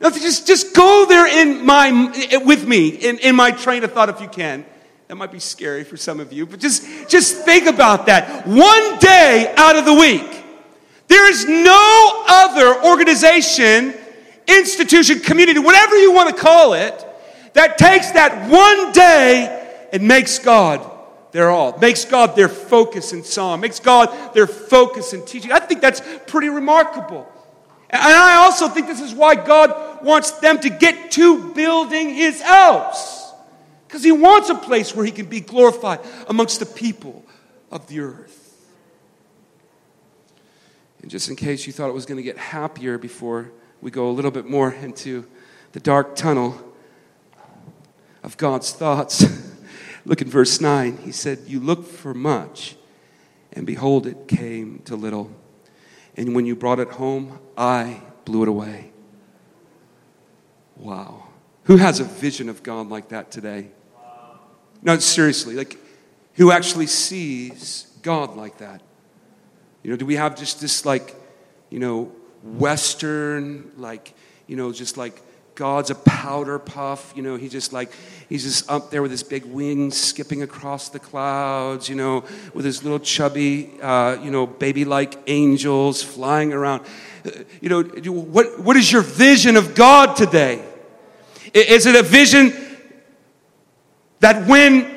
Just, 0.00 0.46
just 0.46 0.74
go 0.74 1.06
there 1.08 1.26
in 1.26 1.64
my, 1.64 2.40
with 2.44 2.66
me 2.66 2.88
in, 2.88 3.18
in 3.18 3.36
my 3.36 3.50
train 3.50 3.82
of 3.84 3.92
thought 3.92 4.08
if 4.08 4.20
you 4.20 4.28
can. 4.28 4.64
That 5.08 5.14
might 5.14 5.32
be 5.32 5.38
scary 5.38 5.84
for 5.84 5.96
some 5.96 6.18
of 6.18 6.32
you, 6.32 6.46
but 6.46 6.58
just, 6.58 7.08
just 7.08 7.44
think 7.44 7.66
about 7.66 8.06
that. 8.06 8.46
One 8.46 8.98
day 8.98 9.54
out 9.56 9.76
of 9.76 9.84
the 9.84 9.94
week, 9.94 10.44
there 11.08 11.30
is 11.30 11.46
no 11.46 12.24
other 12.26 12.84
organization, 12.84 13.94
institution, 14.48 15.20
community, 15.20 15.60
whatever 15.60 15.96
you 15.96 16.12
want 16.12 16.34
to 16.34 16.42
call 16.42 16.74
it, 16.74 17.06
that 17.52 17.78
takes 17.78 18.10
that 18.12 18.50
one 18.50 18.92
day 18.92 19.88
and 19.92 20.06
makes 20.06 20.40
God 20.40 20.90
their 21.30 21.50
all, 21.50 21.78
makes 21.78 22.04
God 22.04 22.34
their 22.34 22.48
focus 22.48 23.12
in 23.12 23.22
song, 23.22 23.60
makes 23.60 23.78
God 23.78 24.34
their 24.34 24.46
focus 24.46 25.12
in 25.12 25.24
teaching. 25.24 25.52
I 25.52 25.60
think 25.60 25.80
that's 25.80 26.02
pretty 26.26 26.48
remarkable. 26.48 27.30
And 27.96 28.12
I 28.14 28.36
also 28.36 28.68
think 28.68 28.86
this 28.86 29.00
is 29.00 29.14
why 29.14 29.34
God 29.34 30.04
wants 30.04 30.32
them 30.32 30.58
to 30.60 30.70
get 30.70 31.12
to 31.12 31.52
building 31.52 32.14
his 32.14 32.40
house. 32.42 33.32
Because 33.86 34.02
he 34.02 34.12
wants 34.12 34.50
a 34.50 34.54
place 34.54 34.94
where 34.94 35.04
he 35.04 35.12
can 35.12 35.26
be 35.26 35.40
glorified 35.40 36.00
amongst 36.28 36.60
the 36.60 36.66
people 36.66 37.24
of 37.70 37.86
the 37.86 38.00
earth. 38.00 38.42
And 41.02 41.10
just 41.10 41.28
in 41.28 41.36
case 41.36 41.66
you 41.66 41.72
thought 41.72 41.88
it 41.88 41.94
was 41.94 42.06
going 42.06 42.16
to 42.16 42.22
get 42.22 42.36
happier 42.36 42.98
before 42.98 43.52
we 43.80 43.90
go 43.90 44.08
a 44.08 44.12
little 44.12 44.30
bit 44.30 44.46
more 44.46 44.72
into 44.72 45.24
the 45.72 45.80
dark 45.80 46.16
tunnel 46.16 46.60
of 48.22 48.36
God's 48.36 48.72
thoughts, 48.72 49.24
look 50.04 50.20
in 50.20 50.28
verse 50.28 50.60
9. 50.60 50.98
He 50.98 51.12
said, 51.12 51.38
You 51.46 51.60
looked 51.60 51.86
for 51.86 52.12
much, 52.12 52.76
and 53.52 53.66
behold, 53.66 54.06
it 54.06 54.26
came 54.26 54.80
to 54.86 54.96
little. 54.96 55.30
And 56.16 56.34
when 56.34 56.46
you 56.46 56.56
brought 56.56 56.78
it 56.78 56.88
home, 56.92 57.38
I 57.56 58.00
blew 58.24 58.42
it 58.42 58.48
away. 58.48 58.90
Wow. 60.76 61.24
Who 61.64 61.76
has 61.76 62.00
a 62.00 62.04
vision 62.04 62.48
of 62.48 62.62
God 62.62 62.88
like 62.88 63.08
that 63.08 63.30
today? 63.30 63.68
No, 64.82 64.98
seriously, 64.98 65.54
like 65.54 65.78
who 66.34 66.50
actually 66.52 66.86
sees 66.86 67.90
God 68.02 68.36
like 68.36 68.58
that? 68.58 68.82
You 69.82 69.90
know, 69.90 69.96
do 69.96 70.06
we 70.06 70.16
have 70.16 70.36
just 70.36 70.60
this 70.60 70.84
like, 70.84 71.14
you 71.70 71.78
know, 71.78 72.12
Western, 72.42 73.72
like, 73.76 74.14
you 74.46 74.56
know, 74.56 74.72
just 74.72 74.96
like 74.96 75.20
God's 75.56 75.88
a 75.88 75.94
powder 75.94 76.58
puff. 76.58 77.14
You 77.16 77.22
know, 77.22 77.36
he 77.36 77.48
just 77.48 77.72
like, 77.72 77.90
he's 78.28 78.44
just 78.44 78.70
up 78.70 78.90
there 78.90 79.00
with 79.00 79.10
his 79.10 79.22
big 79.22 79.46
wings 79.46 79.96
skipping 79.96 80.42
across 80.42 80.90
the 80.90 80.98
clouds, 80.98 81.88
you 81.88 81.94
know, 81.94 82.24
with 82.52 82.66
his 82.66 82.82
little 82.84 82.98
chubby, 82.98 83.72
uh, 83.80 84.18
you 84.22 84.30
know, 84.30 84.46
baby 84.46 84.84
like 84.84 85.18
angels 85.26 86.02
flying 86.02 86.52
around. 86.52 86.82
Uh, 87.24 87.30
you 87.62 87.70
know, 87.70 87.82
what, 87.82 88.60
what 88.60 88.76
is 88.76 88.92
your 88.92 89.00
vision 89.00 89.56
of 89.56 89.74
God 89.74 90.14
today? 90.14 90.62
Is 91.54 91.86
it 91.86 91.96
a 91.96 92.02
vision 92.02 92.52
that 94.20 94.46
when 94.46 94.94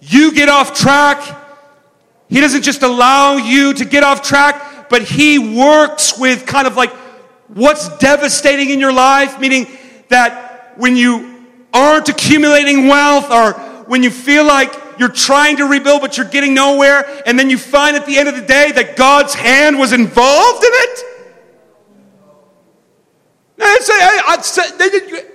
you 0.00 0.32
get 0.32 0.48
off 0.48 0.74
track, 0.74 1.36
he 2.30 2.40
doesn't 2.40 2.62
just 2.62 2.82
allow 2.82 3.36
you 3.36 3.74
to 3.74 3.84
get 3.84 4.02
off 4.02 4.22
track, 4.22 4.88
but 4.88 5.02
he 5.02 5.38
works 5.38 6.18
with 6.18 6.46
kind 6.46 6.66
of 6.66 6.74
like 6.74 6.90
what's 7.48 7.98
devastating 7.98 8.70
in 8.70 8.80
your 8.80 8.94
life, 8.94 9.38
meaning 9.38 9.66
that 10.10 10.74
when 10.76 10.96
you 10.96 11.46
aren't 11.72 12.08
accumulating 12.08 12.86
wealth 12.88 13.30
or 13.30 13.52
when 13.84 14.02
you 14.02 14.10
feel 14.10 14.44
like 14.44 14.72
you're 14.98 15.08
trying 15.08 15.56
to 15.56 15.64
rebuild 15.66 16.02
but 16.02 16.16
you're 16.16 16.28
getting 16.28 16.54
nowhere, 16.54 17.04
and 17.26 17.38
then 17.38 17.48
you 17.48 17.56
find 17.56 17.96
at 17.96 18.06
the 18.06 18.18
end 18.18 18.28
of 18.28 18.36
the 18.36 18.42
day 18.42 18.70
that 18.72 18.96
God's 18.96 19.34
hand 19.34 19.78
was 19.78 19.92
involved 19.92 20.62
in 20.62 20.70
it? 20.72 21.04
I, 23.58 24.36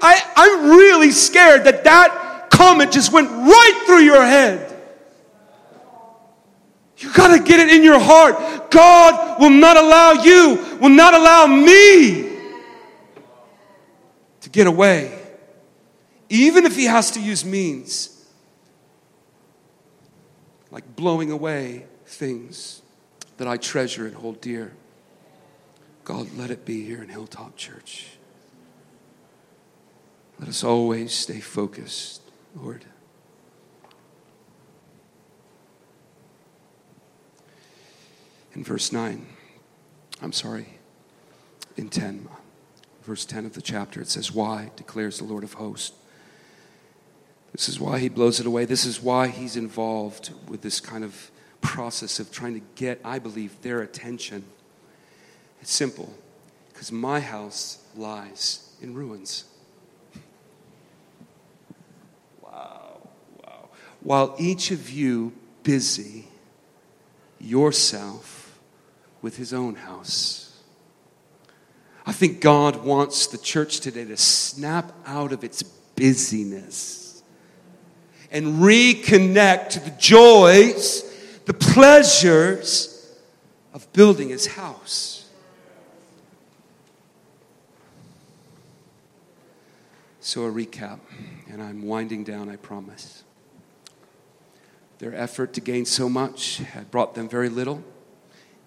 I, 0.02 0.22
I'm 0.36 0.70
really 0.70 1.12
scared 1.12 1.66
that 1.66 1.84
that 1.84 2.48
comment 2.50 2.92
just 2.92 3.12
went 3.12 3.30
right 3.30 3.84
through 3.86 4.00
your 4.00 4.24
head. 4.24 4.72
You 6.98 7.12
got 7.14 7.36
to 7.38 7.44
get 7.44 7.60
it 7.60 7.70
in 7.70 7.84
your 7.84 8.00
heart. 8.00 8.72
God 8.72 9.40
will 9.40 9.50
not 9.50 9.78
allow 9.78 10.14
you, 10.14 10.78
will 10.80 10.90
not 10.90 11.14
allow 11.14 11.46
me 11.46 12.35
to 14.46 14.52
get 14.52 14.68
away, 14.68 15.12
even 16.30 16.68
if 16.68 16.76
he 16.76 16.86
has 16.86 17.10
to 17.10 17.20
use 17.20 17.44
means 17.44 18.28
like 20.70 20.96
blowing 20.96 21.32
away 21.32 21.88
things 22.06 22.84
that 23.38 23.48
I 23.48 23.58
treasure 23.58 24.06
and 24.06 24.16
hold 24.16 24.40
dear. 24.42 24.74
God, 26.04 26.28
let 26.38 26.52
it 26.52 26.64
be 26.64 26.86
here 26.86 27.02
in 27.02 27.10
Hilltop 27.10 27.58
Church. 27.58 28.06
Let 30.40 30.48
us 30.48 30.64
always 30.64 31.12
stay 31.12 31.40
focused, 31.40 32.22
Lord. 32.56 32.86
In 38.54 38.64
verse 38.64 38.92
9, 38.92 39.26
I'm 40.22 40.32
sorry, 40.32 40.78
in 41.78 41.90
10, 41.90 42.28
verse 43.06 43.26
10 43.26 43.46
of 43.46 43.54
the 43.54 43.62
chapter, 43.62 44.02
it 44.02 44.10
says, 44.10 44.32
Why, 44.32 44.72
declares 44.76 45.20
the 45.20 45.24
Lord 45.24 45.44
of 45.44 45.54
hosts. 45.54 45.96
This 47.52 47.70
is 47.70 47.80
why 47.80 48.00
he 48.00 48.10
blows 48.10 48.40
it 48.42 48.46
away. 48.46 48.66
This 48.66 48.86
is 48.86 49.02
why 49.02 49.28
he's 49.28 49.56
involved 49.56 50.32
with 50.50 50.62
this 50.62 50.82
kind 50.82 51.06
of 51.06 51.32
process 51.62 52.20
of 52.20 52.32
trying 52.32 52.54
to 52.56 52.66
get, 52.76 53.00
I 53.06 53.20
believe, 53.20 53.62
their 53.62 53.82
attention. 53.82 54.44
It's 55.62 55.72
simple 55.72 56.14
because 56.74 56.92
my 56.92 57.22
house 57.22 57.82
lies 57.96 58.70
in 58.82 58.94
ruins. 58.94 59.46
Wow, 62.42 63.08
wow. 63.42 63.70
While 64.02 64.36
each 64.38 64.72
of 64.72 64.90
you 64.90 65.32
busy 65.64 66.28
yourself 67.40 68.60
with 69.22 69.38
his 69.38 69.54
own 69.54 69.76
house. 69.76 70.45
I 72.06 72.12
think 72.12 72.40
God 72.40 72.84
wants 72.84 73.28
the 73.28 73.38
church 73.38 73.80
today 73.80 74.06
to 74.06 74.18
snap 74.18 74.92
out 75.06 75.32
of 75.32 75.44
its 75.44 75.64
busyness 75.64 77.24
and 78.32 78.60
reconnect 78.60 79.70
to 79.70 79.80
the 79.80 79.92
joys, 79.92 81.04
the 81.46 81.54
pleasures 81.54 83.16
of 83.74 83.92
building 83.94 84.30
his 84.30 84.46
house. 84.46 85.30
So, 90.20 90.44
a 90.46 90.52
recap, 90.52 91.00
and 91.50 91.62
I'm 91.62 91.84
winding 91.84 92.24
down, 92.24 92.50
I 92.50 92.56
promise. 92.56 93.24
Their 94.98 95.14
effort 95.14 95.54
to 95.54 95.62
gain 95.62 95.86
so 95.86 96.10
much 96.10 96.58
had 96.58 96.90
brought 96.90 97.16
them 97.16 97.30
very 97.30 97.50
little. 97.50 97.84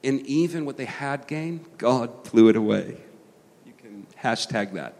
And 0.04 0.24
even 0.26 0.64
what 0.64 0.76
they 0.76 0.84
had 0.84 1.26
gained, 1.26 1.64
God 1.76 2.22
blew 2.30 2.48
it 2.48 2.54
away. 2.54 2.98
You 4.18 4.28
hashtag 4.28 4.72
that. 4.72 4.94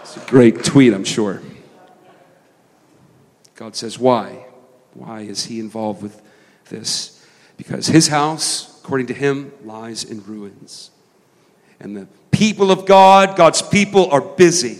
It's 0.00 0.16
a 0.16 0.30
great 0.30 0.64
tweet, 0.64 0.92
I'm 0.92 1.04
sure. 1.04 1.40
God 3.54 3.76
says, 3.76 3.98
Why? 3.98 4.46
Why 4.94 5.20
is 5.20 5.46
he 5.46 5.60
involved 5.60 6.02
with 6.02 6.20
this? 6.68 7.24
Because 7.56 7.86
his 7.86 8.08
house, 8.08 8.80
according 8.82 9.06
to 9.06 9.14
him, 9.14 9.52
lies 9.64 10.04
in 10.04 10.22
ruins. 10.24 10.90
And 11.80 11.96
the 11.96 12.06
people 12.30 12.70
of 12.70 12.86
God, 12.86 13.36
God's 13.36 13.62
people, 13.62 14.10
are 14.10 14.20
busy. 14.20 14.78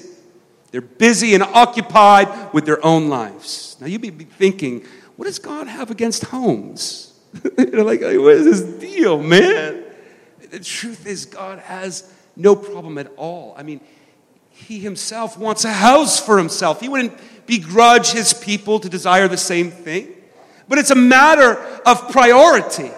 They're 0.70 0.80
busy 0.80 1.34
and 1.34 1.42
occupied 1.42 2.52
with 2.52 2.64
their 2.64 2.84
own 2.84 3.08
lives. 3.08 3.76
Now, 3.80 3.86
you 3.86 3.98
may 3.98 4.10
be 4.10 4.24
thinking, 4.24 4.84
what 5.16 5.26
does 5.26 5.38
God 5.38 5.66
have 5.66 5.90
against 5.90 6.24
homes? 6.24 7.18
You're 7.58 7.84
like, 7.84 8.00
what 8.00 8.34
is 8.34 8.44
this 8.44 8.60
deal, 8.80 9.22
man? 9.22 9.84
The 10.50 10.60
truth 10.60 11.06
is, 11.06 11.24
God 11.24 11.58
has 11.60 12.12
no 12.36 12.56
problem 12.56 12.98
at 12.98 13.12
all. 13.16 13.54
I 13.56 13.62
mean, 13.62 13.80
He 14.50 14.78
Himself 14.78 15.38
wants 15.38 15.64
a 15.64 15.72
house 15.72 16.18
for 16.18 16.38
Himself. 16.38 16.80
He 16.80 16.88
wouldn't 16.88 17.18
begrudge 17.46 18.12
His 18.12 18.32
people 18.32 18.80
to 18.80 18.88
desire 18.88 19.28
the 19.28 19.36
same 19.36 19.70
thing, 19.70 20.08
but 20.68 20.78
it's 20.78 20.90
a 20.90 20.96
matter 20.96 21.58
of 21.86 22.10
priority. 22.10 22.90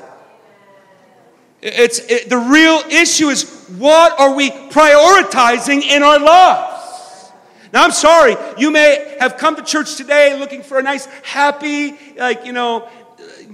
It's, 1.62 1.98
it, 1.98 2.28
the 2.28 2.36
real 2.36 2.82
issue 2.90 3.28
is 3.28 3.68
what 3.78 4.20
are 4.20 4.34
we 4.34 4.50
prioritizing 4.50 5.82
in 5.82 6.02
our 6.02 6.18
lives? 6.18 7.32
Now, 7.72 7.84
I'm 7.84 7.90
sorry, 7.90 8.36
you 8.58 8.70
may 8.70 9.16
have 9.18 9.38
come 9.38 9.56
to 9.56 9.62
church 9.62 9.96
today 9.96 10.38
looking 10.38 10.62
for 10.62 10.78
a 10.78 10.82
nice, 10.82 11.06
happy, 11.22 11.96
like, 12.16 12.44
you 12.44 12.52
know, 12.52 12.88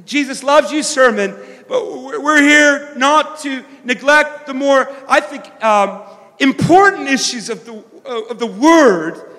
Jesus 0.04 0.42
loves 0.42 0.72
you 0.72 0.82
sermon, 0.82 1.36
but 1.70 2.02
we're 2.02 2.42
here 2.42 2.92
not 2.96 3.38
to 3.42 3.64
neglect 3.84 4.48
the 4.48 4.54
more, 4.54 4.92
I 5.08 5.20
think, 5.20 5.44
um, 5.62 6.02
important 6.40 7.08
issues 7.08 7.48
of 7.48 7.64
the, 7.64 7.84
of 8.04 8.40
the 8.40 8.46
Word. 8.48 9.36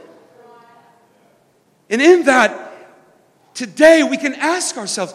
And 1.90 2.02
in 2.02 2.24
that, 2.24 2.72
today 3.54 4.04
we 4.04 4.16
can 4.16 4.34
ask 4.36 4.78
ourselves, 4.78 5.12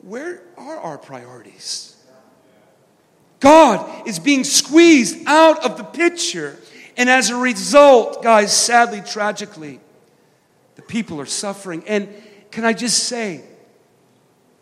where 0.00 0.42
are 0.56 0.78
our 0.78 0.96
priorities? 0.96 1.94
God 3.38 4.08
is 4.08 4.18
being 4.18 4.44
squeezed 4.44 5.18
out 5.26 5.62
of 5.62 5.76
the 5.76 5.84
picture. 5.84 6.56
And 6.96 7.10
as 7.10 7.28
a 7.28 7.36
result, 7.36 8.22
guys, 8.22 8.56
sadly, 8.56 9.02
tragically, 9.02 9.78
the 10.76 10.82
people 10.82 11.20
are 11.20 11.26
suffering. 11.26 11.84
And 11.86 12.08
can 12.50 12.64
I 12.64 12.72
just 12.72 13.04
say 13.04 13.44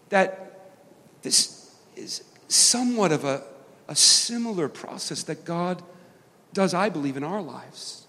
that 0.09 0.46
this 1.27 1.75
is 1.97 2.23
somewhat 2.47 3.11
of 3.11 3.25
a, 3.25 3.43
a 3.89 3.97
similar 3.97 4.69
process 4.69 5.25
that 5.25 5.45
God 5.45 5.83
does, 6.53 6.73
I 6.73 6.89
believe, 6.89 7.17
in 7.17 7.25
our 7.25 7.43
lives. 7.43 8.07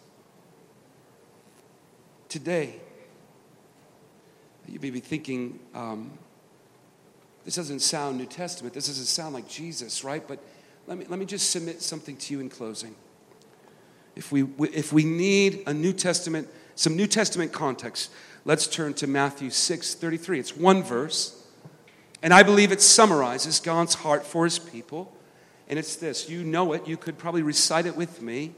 Today, 2.29 2.75
you 4.67 4.79
may 4.79 4.91
be 4.91 4.99
thinking, 4.99 5.59
um, 5.73 6.11
this 7.43 7.55
doesn't 7.55 7.79
sound 7.79 8.19
New 8.19 8.27
Testament. 8.27 8.75
This 8.75 8.85
doesn't 8.85 9.05
sound 9.05 9.33
like 9.33 9.49
Jesus, 9.49 10.03
right? 10.03 10.25
But 10.27 10.37
let 10.85 10.99
me, 10.99 11.05
let 11.09 11.17
me 11.17 11.25
just 11.25 11.49
submit 11.49 11.81
something 11.81 12.17
to 12.17 12.33
you 12.35 12.39
in 12.39 12.49
closing. 12.49 12.93
If 14.15 14.31
we, 14.31 14.43
if 14.71 14.93
we 14.93 15.05
need 15.05 15.63
a 15.65 15.73
New 15.73 15.93
Testament, 15.93 16.49
some 16.75 16.95
New 16.95 17.07
Testament 17.07 17.51
context, 17.51 18.11
let's 18.45 18.67
turn 18.67 18.93
to 18.95 19.07
Matthew 19.07 19.49
6 19.49 19.95
33. 19.95 20.39
It's 20.39 20.55
one 20.55 20.83
verse, 20.83 21.36
and 22.27 22.33
I 22.33 22.43
believe 22.43 22.73
it 22.73 22.81
summarizes 22.81 23.61
God's 23.61 23.93
heart 23.93 24.25
for 24.25 24.43
his 24.43 24.59
people. 24.59 25.15
And 25.69 25.79
it's 25.79 25.95
this 25.95 26.27
you 26.29 26.43
know 26.43 26.73
it, 26.73 26.85
you 26.85 26.97
could 26.97 27.17
probably 27.17 27.41
recite 27.41 27.85
it 27.85 27.95
with 27.95 28.21
me. 28.21 28.53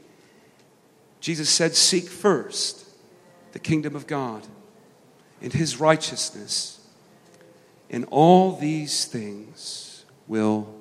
Jesus 1.20 1.48
said, 1.48 1.76
Seek 1.76 2.08
first 2.08 2.84
the 3.52 3.60
kingdom 3.60 3.94
of 3.94 4.08
God 4.08 4.44
and 5.40 5.52
his 5.52 5.78
righteousness, 5.78 6.84
and 7.88 8.06
all 8.10 8.56
these 8.56 9.04
things 9.04 10.04
will 10.26 10.74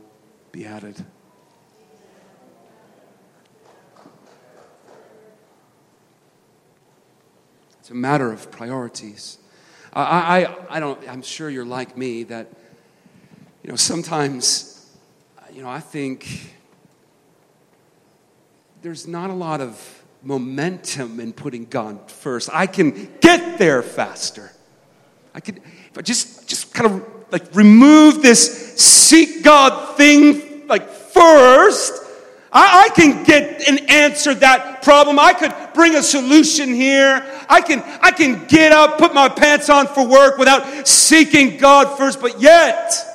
be 0.51 0.65
added. 0.65 1.05
It's 7.81 7.91
a 7.91 7.93
matter 7.93 8.31
of 8.31 8.49
priorities. 8.49 9.37
I, 9.93 10.41
I, 10.41 10.77
I 10.77 10.79
don't, 10.79 11.07
I'm 11.07 11.21
sure 11.21 11.51
you're 11.51 11.63
like 11.63 11.95
me 11.95 12.23
that, 12.23 12.47
you 13.63 13.69
know, 13.69 13.75
sometimes, 13.75 14.89
you 15.53 15.61
know, 15.61 15.69
I 15.69 15.79
think 15.79 16.51
there's 18.81 19.07
not 19.07 19.29
a 19.29 19.33
lot 19.33 19.61
of 19.61 20.03
momentum 20.23 21.19
in 21.19 21.33
putting 21.33 21.65
God 21.65 22.09
first. 22.09 22.49
I 22.53 22.67
can 22.67 23.09
get 23.21 23.57
there 23.57 23.81
faster. 23.81 24.51
I 25.33 25.39
could, 25.39 25.57
if 25.57 25.97
I 25.97 26.01
just, 26.01 26.47
just 26.47 26.73
kind 26.73 26.91
of 26.91 27.05
like 27.31 27.53
remove 27.53 28.21
this 28.21 28.75
seek 28.77 29.43
God 29.43 29.97
thing 29.97 30.67
like 30.67 30.89
first, 30.89 32.03
I, 32.51 32.85
I, 32.85 32.89
can 32.89 33.23
get 33.23 33.67
and 33.67 33.89
answer 33.91 34.33
that 34.33 34.81
problem. 34.81 35.19
I 35.19 35.33
could 35.33 35.53
bring 35.75 35.95
a 35.95 36.01
solution 36.01 36.73
here. 36.73 37.23
I 37.47 37.61
can, 37.61 37.83
I 38.01 38.11
can 38.11 38.47
get 38.47 38.71
up, 38.71 38.97
put 38.97 39.13
my 39.13 39.29
pants 39.29 39.69
on 39.69 39.87
for 39.87 40.07
work 40.07 40.37
without 40.37 40.87
seeking 40.87 41.57
God 41.57 41.97
first. 41.97 42.19
But 42.19 42.41
yet, 42.41 43.08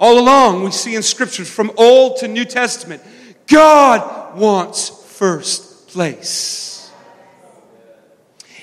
all 0.00 0.18
along, 0.18 0.64
we 0.64 0.70
see 0.70 0.96
in 0.96 1.02
scriptures 1.02 1.48
from 1.48 1.70
Old 1.76 2.16
to 2.20 2.28
New 2.28 2.46
Testament, 2.46 3.02
God 3.46 4.36
wants 4.36 4.88
first 4.88 5.88
place. 5.88 6.90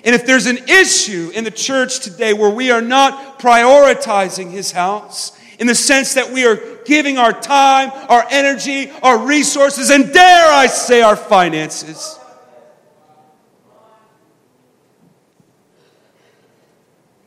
And 0.04 0.16
if 0.16 0.26
there's 0.26 0.48
an 0.48 0.58
issue 0.68 1.32
in 1.36 1.44
the 1.44 1.52
church 1.52 2.00
today 2.00 2.34
where 2.34 2.50
we 2.50 2.72
are 2.72 2.82
not 2.82 3.40
prioritizing 3.40 4.50
His 4.50 4.72
house, 4.72 5.38
in 5.60 5.68
the 5.68 5.76
sense 5.76 6.16
that 6.16 6.32
we 6.32 6.46
are 6.46 6.60
giving 6.86 7.20
our 7.20 7.34
time, 7.34 7.92
our 8.10 8.26
energy, 8.32 8.90
our 9.04 9.20
resources, 9.20 9.92
and 9.92 10.12
dare 10.12 10.52
I 10.52 10.66
say, 10.66 11.04
our 11.04 11.16
finances. 11.16 12.20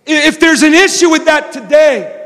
If 0.05 0.41
there's 0.41 0.63
an 0.63 0.75
issue 0.75 1.11
with 1.11 1.27
that 1.27 1.53
today, 1.53 2.20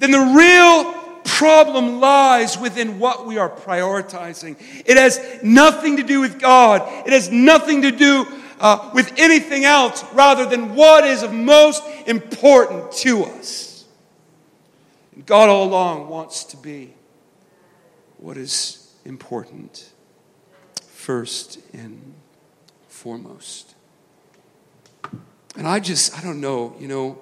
then 0.00 0.10
the 0.10 0.18
real 0.18 0.94
problem 1.24 2.00
lies 2.00 2.58
within 2.58 2.98
what 2.98 3.26
we 3.26 3.38
are 3.38 3.48
prioritizing. 3.48 4.56
It 4.84 4.96
has 4.96 5.20
nothing 5.42 5.98
to 5.98 6.02
do 6.02 6.20
with 6.20 6.40
God, 6.40 6.82
it 7.06 7.12
has 7.12 7.30
nothing 7.30 7.82
to 7.82 7.92
do 7.92 8.26
uh, 8.58 8.90
with 8.92 9.12
anything 9.16 9.64
else 9.64 10.04
rather 10.12 10.44
than 10.44 10.74
what 10.74 11.04
is 11.04 11.22
of 11.22 11.32
most 11.32 11.82
important 12.06 12.92
to 12.92 13.24
us. 13.24 13.86
And 15.14 15.24
God 15.24 15.48
all 15.48 15.64
along 15.64 16.08
wants 16.08 16.44
to 16.44 16.56
be 16.56 16.94
what 18.18 18.36
is 18.36 18.94
important 19.04 19.90
first 20.88 21.58
and 21.72 22.14
foremost. 22.88 23.74
And 25.56 25.66
I 25.66 25.80
just, 25.80 26.16
I 26.18 26.22
don't 26.22 26.40
know, 26.40 26.76
you 26.78 26.86
know, 26.86 27.18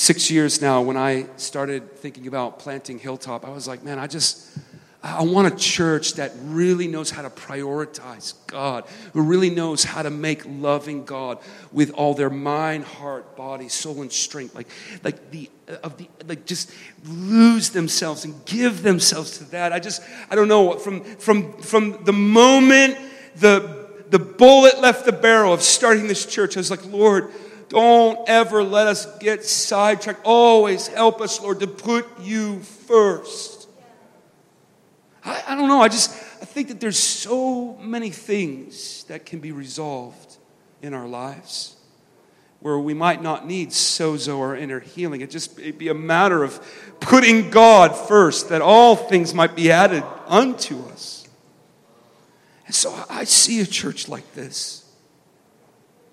six 0.00 0.30
years 0.30 0.62
now, 0.62 0.80
when 0.80 0.96
I 0.96 1.26
started 1.36 1.94
thinking 1.98 2.26
about 2.26 2.58
planting 2.58 2.98
Hilltop, 2.98 3.46
I 3.46 3.50
was 3.50 3.68
like, 3.68 3.84
man, 3.84 3.98
I 3.98 4.06
just, 4.06 4.58
I 5.02 5.22
want 5.24 5.52
a 5.52 5.54
church 5.54 6.14
that 6.14 6.32
really 6.42 6.88
knows 6.88 7.10
how 7.10 7.20
to 7.20 7.28
prioritize 7.28 8.32
God, 8.46 8.84
who 9.12 9.20
really 9.20 9.50
knows 9.50 9.84
how 9.84 10.00
to 10.02 10.08
make 10.08 10.42
loving 10.46 11.04
God 11.04 11.36
with 11.70 11.90
all 11.90 12.14
their 12.14 12.30
mind, 12.30 12.84
heart, 12.84 13.36
body, 13.36 13.68
soul, 13.68 14.00
and 14.00 14.10
strength. 14.10 14.54
Like, 14.54 14.68
like 15.04 15.30
the 15.32 15.50
uh, 15.68 15.76
of 15.84 15.98
the 15.98 16.08
like 16.26 16.46
just 16.46 16.72
lose 17.04 17.68
themselves 17.68 18.24
and 18.24 18.42
give 18.46 18.82
themselves 18.82 19.36
to 19.36 19.44
that. 19.50 19.74
I 19.74 19.80
just 19.80 20.02
I 20.30 20.34
don't 20.34 20.48
know 20.48 20.78
from 20.78 21.04
from 21.16 21.58
from 21.58 22.04
the 22.04 22.14
moment 22.14 22.96
the 23.36 23.86
the 24.08 24.18
bullet 24.18 24.80
left 24.80 25.04
the 25.04 25.12
barrel 25.12 25.52
of 25.52 25.60
starting 25.60 26.08
this 26.08 26.24
church, 26.24 26.56
I 26.56 26.60
was 26.60 26.70
like, 26.70 26.84
Lord, 26.86 27.30
don't 27.70 28.28
ever 28.28 28.62
let 28.62 28.88
us 28.88 29.06
get 29.18 29.44
sidetracked. 29.44 30.20
Always 30.24 30.88
help 30.88 31.20
us, 31.20 31.40
Lord, 31.40 31.60
to 31.60 31.68
put 31.68 32.20
you 32.20 32.58
first. 32.60 33.68
I, 35.24 35.42
I 35.48 35.54
don't 35.54 35.68
know. 35.68 35.80
I 35.80 35.88
just 35.88 36.10
I 36.10 36.44
think 36.44 36.68
that 36.68 36.80
there's 36.80 36.98
so 36.98 37.76
many 37.76 38.10
things 38.10 39.04
that 39.04 39.24
can 39.24 39.38
be 39.38 39.52
resolved 39.52 40.36
in 40.82 40.94
our 40.94 41.06
lives 41.06 41.76
where 42.58 42.78
we 42.78 42.92
might 42.92 43.22
not 43.22 43.46
need 43.46 43.70
sozo 43.70 44.38
or 44.38 44.56
inner 44.56 44.80
healing. 44.80 45.20
It 45.20 45.30
just 45.30 45.58
it'd 45.58 45.78
be 45.78 45.88
a 45.88 45.94
matter 45.94 46.42
of 46.42 46.60
putting 46.98 47.50
God 47.50 47.96
first, 47.96 48.48
that 48.48 48.62
all 48.62 48.96
things 48.96 49.32
might 49.32 49.54
be 49.54 49.70
added 49.70 50.02
unto 50.26 50.80
us. 50.86 51.28
And 52.66 52.74
so 52.74 53.04
I 53.08 53.24
see 53.24 53.60
a 53.60 53.66
church 53.66 54.08
like 54.08 54.34
this. 54.34 54.79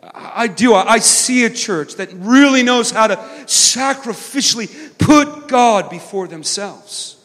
I 0.02 0.48
do. 0.48 0.74
I 0.74 1.00
see 1.00 1.45
a 1.45 1.50
church 1.50 1.95
that 1.95 2.10
really 2.14 2.64
knows 2.64 2.91
how 2.91 3.08
to 3.08 3.16
sacrificially 3.45 4.98
put 4.98 5.48
God 5.48 5.89
before 5.89 6.28
themselves. 6.28 7.18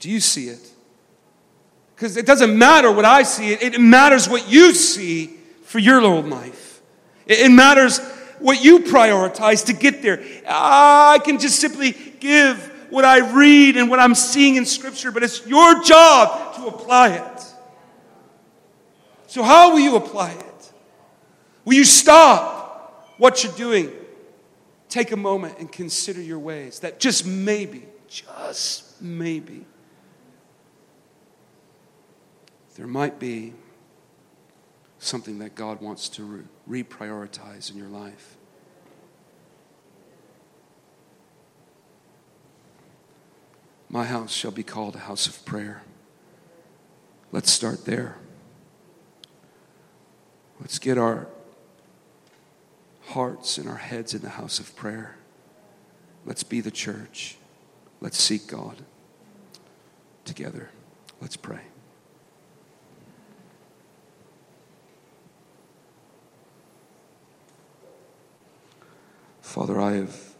Do 0.00 0.10
you 0.10 0.20
see 0.20 0.48
it? 0.48 0.68
Because 1.94 2.16
it 2.16 2.26
doesn't 2.26 2.58
matter 2.58 2.90
what 2.90 3.04
I 3.04 3.22
see, 3.22 3.52
it 3.52 3.80
matters 3.80 4.28
what 4.28 4.50
you 4.50 4.74
see 4.74 5.28
for 5.64 5.78
your 5.78 6.00
own 6.00 6.28
life. 6.28 6.80
It 7.26 7.50
matters 7.50 8.00
what 8.40 8.62
you 8.64 8.80
prioritize 8.80 9.66
to 9.66 9.72
get 9.72 10.02
there. 10.02 10.22
I 10.48 11.20
can 11.24 11.38
just 11.38 11.60
simply 11.60 11.92
give 12.18 12.58
what 12.90 13.04
I 13.04 13.32
read 13.32 13.76
and 13.76 13.88
what 13.88 14.00
I'm 14.00 14.14
seeing 14.16 14.56
in 14.56 14.66
Scripture, 14.66 15.12
but 15.12 15.22
it's 15.22 15.46
your 15.46 15.82
job 15.82 16.56
to 16.56 16.66
apply 16.66 17.10
it. 17.10 17.44
So, 19.28 19.42
how 19.42 19.70
will 19.70 19.80
you 19.80 19.96
apply 19.96 20.32
it? 20.32 20.51
Will 21.64 21.74
you 21.74 21.84
stop 21.84 23.14
what 23.18 23.44
you're 23.44 23.52
doing? 23.52 23.92
Take 24.88 25.12
a 25.12 25.16
moment 25.16 25.58
and 25.58 25.70
consider 25.70 26.20
your 26.20 26.38
ways. 26.38 26.80
That 26.80 27.00
just 27.00 27.24
maybe, 27.24 27.86
just 28.08 29.00
maybe, 29.00 29.64
there 32.76 32.86
might 32.86 33.18
be 33.18 33.52
something 34.98 35.38
that 35.38 35.54
God 35.54 35.80
wants 35.80 36.08
to 36.10 36.44
re- 36.68 36.82
reprioritize 36.84 37.70
in 37.70 37.76
your 37.76 37.88
life. 37.88 38.36
My 43.88 44.04
house 44.04 44.32
shall 44.32 44.50
be 44.50 44.62
called 44.62 44.96
a 44.96 45.00
house 45.00 45.26
of 45.26 45.44
prayer. 45.44 45.82
Let's 47.30 47.50
start 47.50 47.84
there. 47.84 48.16
Let's 50.60 50.78
get 50.78 50.96
our 50.96 51.26
hearts 53.12 53.58
and 53.58 53.68
our 53.68 53.76
heads 53.76 54.14
in 54.14 54.22
the 54.22 54.30
house 54.30 54.58
of 54.58 54.74
prayer. 54.74 55.16
Let's 56.24 56.42
be 56.42 56.60
the 56.60 56.70
church. 56.70 57.36
Let's 58.00 58.16
seek 58.16 58.46
God 58.46 58.76
together. 60.24 60.70
Let's 61.20 61.36
pray. 61.36 61.60
Father, 69.42 69.78
I 69.78 69.92
have 69.92 70.32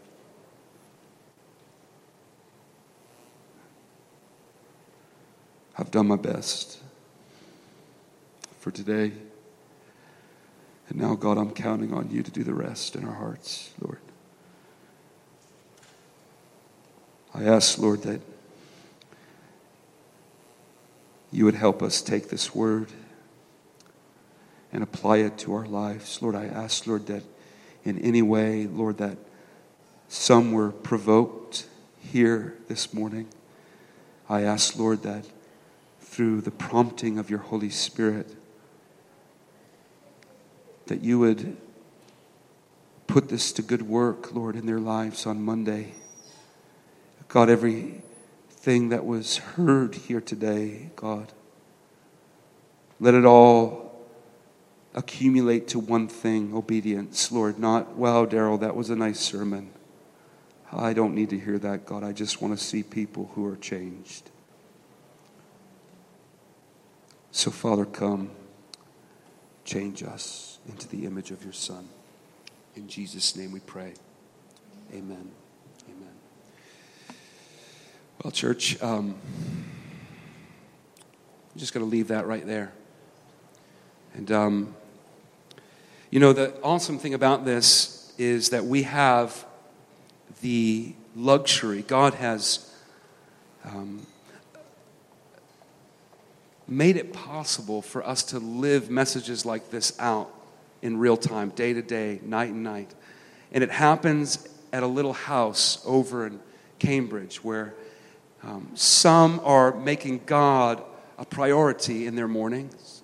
I've 5.77 5.91
done 5.91 6.07
my 6.07 6.15
best 6.15 6.79
for 8.59 8.71
today. 8.71 9.11
And 10.89 10.99
now, 10.99 11.15
God, 11.15 11.37
I'm 11.37 11.51
counting 11.51 11.93
on 11.93 12.09
you 12.11 12.23
to 12.23 12.31
do 12.31 12.43
the 12.43 12.53
rest 12.53 12.95
in 12.95 13.05
our 13.05 13.15
hearts, 13.15 13.71
Lord. 13.81 13.99
I 17.33 17.43
ask, 17.45 17.79
Lord, 17.79 18.03
that 18.03 18.21
you 21.31 21.45
would 21.45 21.55
help 21.55 21.81
us 21.81 22.01
take 22.01 22.29
this 22.29 22.53
word 22.53 22.89
and 24.71 24.83
apply 24.83 25.17
it 25.17 25.37
to 25.39 25.53
our 25.53 25.65
lives. 25.65 26.21
Lord, 26.21 26.35
I 26.35 26.45
ask, 26.45 26.85
Lord, 26.85 27.07
that 27.07 27.23
in 27.83 27.97
any 27.99 28.21
way, 28.21 28.67
Lord, 28.67 28.97
that 28.99 29.17
some 30.07 30.51
were 30.51 30.71
provoked 30.71 31.65
here 31.99 32.55
this 32.67 32.93
morning. 32.93 33.27
I 34.29 34.41
ask, 34.41 34.77
Lord, 34.77 35.01
that 35.03 35.25
through 36.01 36.41
the 36.41 36.51
prompting 36.51 37.17
of 37.17 37.29
your 37.29 37.39
Holy 37.39 37.71
Spirit, 37.71 38.35
that 40.87 41.01
you 41.01 41.19
would 41.19 41.57
put 43.07 43.29
this 43.29 43.51
to 43.53 43.61
good 43.61 43.83
work, 43.83 44.33
Lord, 44.33 44.55
in 44.55 44.65
their 44.65 44.79
lives 44.79 45.25
on 45.25 45.41
Monday. 45.41 45.93
God, 47.27 47.49
everything 47.49 48.89
that 48.89 49.05
was 49.05 49.37
heard 49.37 49.95
here 49.95 50.21
today, 50.21 50.91
God, 50.95 51.31
let 52.99 53.13
it 53.13 53.25
all 53.25 53.83
accumulate 54.93 55.67
to 55.69 55.79
one 55.79 56.07
thing 56.07 56.53
obedience, 56.53 57.31
Lord. 57.31 57.57
Not, 57.57 57.95
wow, 57.95 58.25
Daryl, 58.25 58.59
that 58.59 58.75
was 58.75 58.89
a 58.89 58.95
nice 58.95 59.19
sermon. 59.19 59.71
I 60.71 60.93
don't 60.93 61.13
need 61.13 61.29
to 61.31 61.39
hear 61.39 61.59
that, 61.59 61.85
God. 61.85 62.03
I 62.03 62.13
just 62.13 62.41
want 62.41 62.57
to 62.57 62.63
see 62.63 62.83
people 62.83 63.31
who 63.35 63.45
are 63.45 63.55
changed. 63.55 64.29
So, 67.31 67.51
Father, 67.51 67.85
come, 67.85 68.31
change 69.65 70.03
us 70.03 70.59
into 70.67 70.87
the 70.89 71.05
image 71.05 71.31
of 71.31 71.43
your 71.43 71.53
Son. 71.53 71.87
In 72.75 72.87
Jesus' 72.87 73.35
name 73.35 73.51
we 73.51 73.59
pray. 73.59 73.93
Amen. 74.91 75.31
Amen. 75.87 76.13
Well, 78.23 78.31
church, 78.31 78.81
um, 78.81 79.15
I'm 81.53 81.59
just 81.59 81.73
going 81.73 81.85
to 81.85 81.89
leave 81.89 82.07
that 82.09 82.27
right 82.27 82.45
there. 82.45 82.71
And 84.15 84.31
um, 84.31 84.75
you 86.09 86.19
know, 86.19 86.33
the 86.33 86.53
awesome 86.61 86.99
thing 86.99 87.15
about 87.15 87.43
this 87.43 88.13
is 88.19 88.49
that 88.49 88.65
we 88.65 88.83
have 88.83 89.45
the 90.41 90.93
luxury, 91.15 91.81
God 91.81 92.13
has 92.15 92.71
um, 93.65 94.05
made 96.67 96.95
it 96.95 97.13
possible 97.13 97.81
for 97.81 98.05
us 98.05 98.23
to 98.23 98.39
live 98.39 98.89
messages 98.89 99.45
like 99.45 99.69
this 99.69 99.97
out 99.99 100.33
in 100.81 100.97
real 100.97 101.17
time, 101.17 101.49
day 101.49 101.73
to 101.73 101.81
day, 101.81 102.19
night 102.23 102.49
and 102.49 102.63
night. 102.63 102.93
And 103.51 103.63
it 103.63 103.71
happens 103.71 104.47
at 104.71 104.83
a 104.83 104.87
little 104.87 105.13
house 105.13 105.83
over 105.85 106.27
in 106.27 106.39
Cambridge 106.79 107.43
where 107.43 107.73
um, 108.43 108.69
some 108.73 109.39
are 109.43 109.73
making 109.73 110.21
God 110.25 110.83
a 111.17 111.25
priority 111.25 112.07
in 112.07 112.15
their 112.15 112.27
mornings 112.27 113.03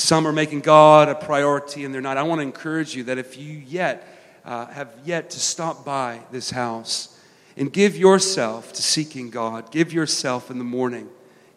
some 0.00 0.26
are 0.26 0.32
making 0.32 0.60
God 0.60 1.08
a 1.08 1.14
priority 1.14 1.84
in 1.84 1.92
their 1.92 2.00
night. 2.00 2.16
I 2.16 2.22
want 2.22 2.38
to 2.38 2.42
encourage 2.42 2.94
you 2.94 3.04
that 3.04 3.18
if 3.18 3.36
you 3.36 3.52
yet 3.52 4.06
uh, 4.44 4.66
have 4.66 4.94
yet 5.04 5.30
to 5.30 5.40
stop 5.40 5.84
by 5.84 6.20
this 6.30 6.50
house 6.50 7.18
and 7.56 7.72
give 7.72 7.96
yourself 7.96 8.72
to 8.72 8.82
seeking 8.82 9.30
God, 9.30 9.70
give 9.70 9.92
yourself 9.92 10.50
in 10.50 10.58
the 10.58 10.64
morning. 10.64 11.08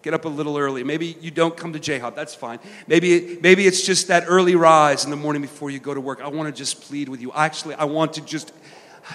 Get 0.04 0.14
up 0.14 0.26
a 0.26 0.30
little 0.30 0.58
early. 0.58 0.84
Maybe 0.84 1.18
you 1.22 1.32
don't 1.32 1.56
come 1.56 1.72
to 1.74 1.80
J 1.80 1.98
Hop. 1.98 2.14
That's 2.14 2.36
fine. 2.36 2.60
Maybe, 2.88 3.40
maybe 3.42 3.66
it's 3.66 3.86
just 3.86 4.10
that 4.10 4.26
early 4.28 4.56
rise 4.56 5.06
in 5.06 5.10
the 5.10 5.16
morning 5.16 5.42
before 5.42 5.72
you 5.72 5.80
go 5.80 5.94
to 5.94 6.02
work. 6.02 6.22
I 6.22 6.28
want 6.28 6.54
to 6.54 6.58
just 6.58 6.82
plead 6.82 7.08
with 7.08 7.22
you. 7.22 7.32
Actually, 7.34 7.76
I 7.76 7.86
want 7.86 8.14
to 8.14 8.22
just, 8.22 8.52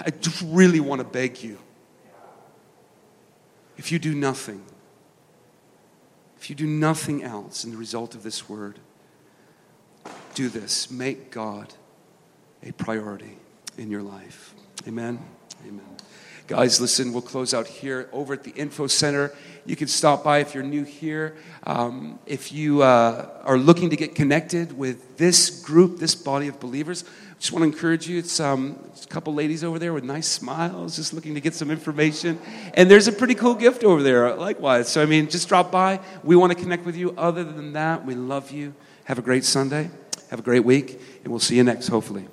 I 0.03 0.09
just 0.09 0.43
really 0.47 0.79
want 0.79 0.99
to 0.99 1.07
beg 1.07 1.43
you. 1.43 1.59
If 3.77 3.91
you 3.91 3.99
do 3.99 4.15
nothing, 4.15 4.63
if 6.37 6.49
you 6.49 6.55
do 6.55 6.65
nothing 6.65 7.23
else 7.23 7.63
in 7.63 7.71
the 7.71 7.77
result 7.77 8.15
of 8.15 8.23
this 8.23 8.49
word, 8.49 8.79
do 10.33 10.49
this. 10.49 10.89
Make 10.89 11.29
God 11.29 11.71
a 12.63 12.71
priority 12.71 13.37
in 13.77 13.91
your 13.91 14.01
life. 14.01 14.55
Amen. 14.87 15.19
Amen. 15.67 15.97
Guys, 16.49 16.81
listen, 16.81 17.13
we'll 17.13 17.21
close 17.21 17.53
out 17.53 17.67
here 17.67 18.09
over 18.11 18.33
at 18.33 18.43
the 18.43 18.49
Info 18.49 18.87
Center. 18.87 19.31
You 19.67 19.75
can 19.75 19.87
stop 19.87 20.23
by 20.23 20.39
if 20.39 20.55
you're 20.55 20.63
new 20.63 20.83
here. 20.83 21.35
Um, 21.63 22.17
if 22.25 22.51
you 22.51 22.81
uh, 22.81 23.29
are 23.43 23.59
looking 23.59 23.91
to 23.91 23.95
get 23.95 24.15
connected 24.15 24.75
with 24.75 25.15
this 25.15 25.61
group, 25.61 25.99
this 25.99 26.15
body 26.15 26.47
of 26.47 26.59
believers, 26.59 27.05
just 27.37 27.51
want 27.51 27.61
to 27.61 27.67
encourage 27.67 28.07
you. 28.07 28.17
It's 28.17 28.39
um, 28.39 28.83
a 28.99 29.07
couple 29.09 29.35
ladies 29.35 29.63
over 29.63 29.77
there 29.77 29.93
with 29.93 30.03
nice 30.03 30.27
smiles, 30.27 30.95
just 30.95 31.13
looking 31.13 31.35
to 31.35 31.39
get 31.39 31.53
some 31.53 31.69
information. 31.69 32.39
And 32.73 32.89
there's 32.89 33.07
a 33.07 33.11
pretty 33.11 33.35
cool 33.35 33.53
gift 33.53 33.83
over 33.83 34.01
there, 34.01 34.33
likewise. 34.33 34.89
So, 34.89 35.03
I 35.03 35.05
mean, 35.05 35.29
just 35.29 35.49
drop 35.49 35.71
by. 35.71 35.99
We 36.23 36.35
want 36.35 36.51
to 36.51 36.57
connect 36.57 36.83
with 36.83 36.95
you. 36.95 37.13
Other 37.15 37.43
than 37.43 37.73
that, 37.73 38.07
we 38.07 38.15
love 38.15 38.49
you. 38.49 38.73
Have 39.03 39.19
a 39.19 39.21
great 39.21 39.45
Sunday. 39.45 39.91
Have 40.31 40.39
a 40.39 40.43
great 40.43 40.65
week. 40.65 40.99
And 41.23 41.31
we'll 41.31 41.41
see 41.41 41.57
you 41.57 41.63
next, 41.63 41.89
hopefully. 41.89 42.27